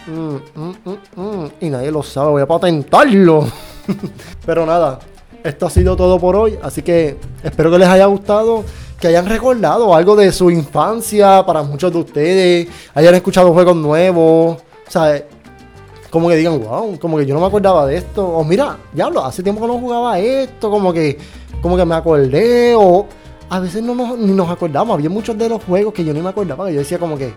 Mm, 0.06 0.60
mm, 0.60 0.74
mm, 1.16 1.50
y 1.60 1.70
nadie 1.70 1.90
lo 1.92 2.02
sabe, 2.02 2.32
voy 2.32 2.42
a 2.42 2.46
patentarlo. 2.46 3.46
Pero 4.46 4.66
nada, 4.66 4.98
esto 5.44 5.66
ha 5.66 5.70
sido 5.70 5.96
todo 5.96 6.18
por 6.18 6.36
hoy, 6.36 6.58
así 6.62 6.82
que 6.82 7.16
espero 7.42 7.70
que 7.70 7.78
les 7.78 7.88
haya 7.88 8.06
gustado, 8.06 8.64
que 9.00 9.08
hayan 9.08 9.26
recordado 9.26 9.94
algo 9.94 10.14
de 10.16 10.30
su 10.32 10.50
infancia 10.50 11.44
para 11.44 11.62
muchos 11.62 11.92
de 11.92 11.98
ustedes, 11.98 12.68
hayan 12.94 13.14
escuchado 13.14 13.52
juegos 13.52 13.76
nuevos, 13.76 14.58
sea, 14.88 15.24
como 16.10 16.28
que 16.28 16.36
digan, 16.36 16.60
wow, 16.62 16.98
como 16.98 17.16
que 17.16 17.26
yo 17.26 17.34
no 17.34 17.40
me 17.40 17.46
acordaba 17.46 17.86
de 17.86 17.96
esto, 17.96 18.26
o 18.26 18.44
mira, 18.44 18.76
diablo, 18.92 19.24
hace 19.24 19.42
tiempo 19.42 19.62
que 19.62 19.66
no 19.66 19.78
jugaba 19.78 20.18
esto, 20.18 20.70
como 20.70 20.92
que, 20.92 21.18
como 21.60 21.76
que 21.76 21.84
me 21.84 21.94
acordé, 21.94 22.74
o 22.76 23.06
a 23.48 23.60
veces 23.60 23.82
no 23.82 23.94
nos 23.94 24.50
acordamos, 24.50 24.94
había 24.94 25.10
muchos 25.10 25.36
de 25.36 25.48
los 25.48 25.64
juegos 25.64 25.94
que 25.94 26.04
yo 26.04 26.12
ni 26.12 26.20
me 26.20 26.28
acordaba, 26.28 26.66
que 26.66 26.74
yo 26.74 26.80
decía 26.80 26.98
como 26.98 27.16
que, 27.16 27.34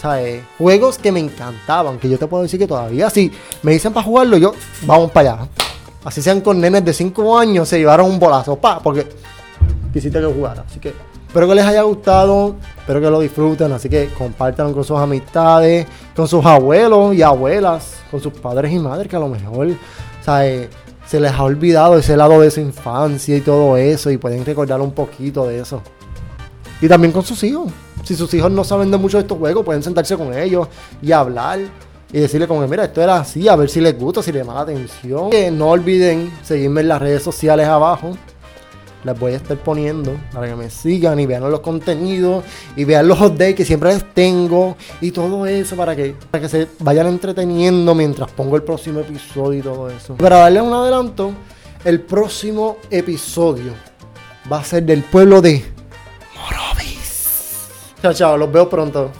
¿sabes? 0.00 0.42
Juegos 0.58 0.98
que 0.98 1.10
me 1.12 1.20
encantaban, 1.20 1.98
que 1.98 2.08
yo 2.08 2.18
te 2.18 2.26
puedo 2.26 2.44
decir 2.44 2.58
que 2.58 2.66
todavía, 2.66 3.10
si 3.10 3.30
me 3.62 3.72
dicen 3.72 3.92
para 3.92 4.06
jugarlo, 4.06 4.36
yo, 4.36 4.54
vamos 4.86 5.10
para 5.10 5.34
allá 5.34 5.48
así 6.04 6.22
sean 6.22 6.40
con 6.40 6.60
nenes 6.60 6.84
de 6.84 6.92
5 6.92 7.38
años, 7.38 7.68
se 7.68 7.78
llevaron 7.78 8.10
un 8.10 8.18
bolazo, 8.18 8.56
pa, 8.56 8.80
porque 8.80 9.06
quisiste 9.92 10.20
que 10.20 10.26
jugara. 10.26 10.64
Así 10.68 10.78
que 10.80 10.94
espero 11.26 11.48
que 11.48 11.54
les 11.54 11.64
haya 11.64 11.82
gustado, 11.82 12.56
espero 12.78 13.00
que 13.00 13.10
lo 13.10 13.20
disfruten, 13.20 13.72
así 13.72 13.88
que 13.88 14.10
compartan 14.16 14.72
con 14.72 14.84
sus 14.84 14.98
amistades, 14.98 15.86
con 16.14 16.28
sus 16.28 16.44
abuelos 16.44 17.14
y 17.14 17.22
abuelas, 17.22 17.96
con 18.10 18.20
sus 18.20 18.32
padres 18.32 18.72
y 18.72 18.78
madres, 18.78 19.08
que 19.08 19.16
a 19.16 19.20
lo 19.20 19.28
mejor, 19.28 19.68
¿sabes? 20.24 20.68
Se 21.06 21.20
les 21.20 21.32
ha 21.32 21.42
olvidado 21.42 21.98
ese 21.98 22.16
lado 22.16 22.40
de 22.40 22.50
su 22.50 22.60
infancia 22.60 23.36
y 23.36 23.40
todo 23.40 23.76
eso, 23.76 24.10
y 24.10 24.18
pueden 24.18 24.44
recordar 24.44 24.80
un 24.80 24.92
poquito 24.92 25.46
de 25.46 25.60
eso. 25.60 25.82
Y 26.80 26.88
también 26.88 27.12
con 27.12 27.22
sus 27.22 27.42
hijos. 27.44 27.72
Si 28.02 28.16
sus 28.16 28.32
hijos 28.34 28.50
no 28.50 28.64
saben 28.64 28.90
de 28.90 28.96
mucho 28.96 29.16
de 29.16 29.22
estos 29.22 29.38
juegos, 29.38 29.64
pueden 29.64 29.82
sentarse 29.82 30.16
con 30.16 30.36
ellos 30.36 30.66
y 31.00 31.12
hablar 31.12 31.60
y 32.12 32.20
decirle 32.20 32.46
como 32.46 32.60
que 32.60 32.68
mira, 32.68 32.84
esto 32.84 33.02
era 33.02 33.16
así, 33.16 33.48
a 33.48 33.56
ver 33.56 33.70
si 33.70 33.80
les 33.80 33.98
gusta, 33.98 34.22
si 34.22 34.30
les 34.32 34.42
llama 34.42 34.54
la 34.54 34.60
atención. 34.60 35.30
Que 35.30 35.50
no 35.50 35.70
olviden 35.70 36.30
seguirme 36.42 36.82
en 36.82 36.88
las 36.88 37.00
redes 37.00 37.22
sociales 37.22 37.66
abajo. 37.66 38.16
Les 39.02 39.18
voy 39.18 39.32
a 39.32 39.36
estar 39.36 39.56
poniendo 39.56 40.16
para 40.32 40.46
que 40.46 40.54
me 40.54 40.70
sigan 40.70 41.18
y 41.18 41.26
vean 41.26 41.50
los 41.50 41.60
contenidos 41.60 42.44
y 42.76 42.84
vean 42.84 43.08
los 43.08 43.20
updates 43.20 43.56
que 43.56 43.64
siempre 43.64 43.92
les 43.92 44.14
tengo 44.14 44.76
y 45.00 45.10
todo 45.10 45.44
eso 45.44 45.74
para 45.74 45.96
que, 45.96 46.14
para 46.30 46.42
que 46.42 46.48
se 46.48 46.68
vayan 46.78 47.08
entreteniendo 47.08 47.96
mientras 47.96 48.30
pongo 48.30 48.54
el 48.54 48.62
próximo 48.62 49.00
episodio 49.00 49.58
y 49.58 49.62
todo 49.62 49.90
eso. 49.90 50.14
Para 50.14 50.38
darles 50.38 50.62
un 50.62 50.72
adelanto, 50.72 51.32
el 51.84 52.00
próximo 52.02 52.76
episodio 52.90 53.72
va 54.50 54.60
a 54.60 54.64
ser 54.64 54.84
del 54.84 55.02
pueblo 55.02 55.40
de 55.40 55.64
Morovis. 56.36 57.66
Chao, 58.02 58.12
chao, 58.12 58.36
los 58.36 58.52
veo 58.52 58.68
pronto. 58.70 59.10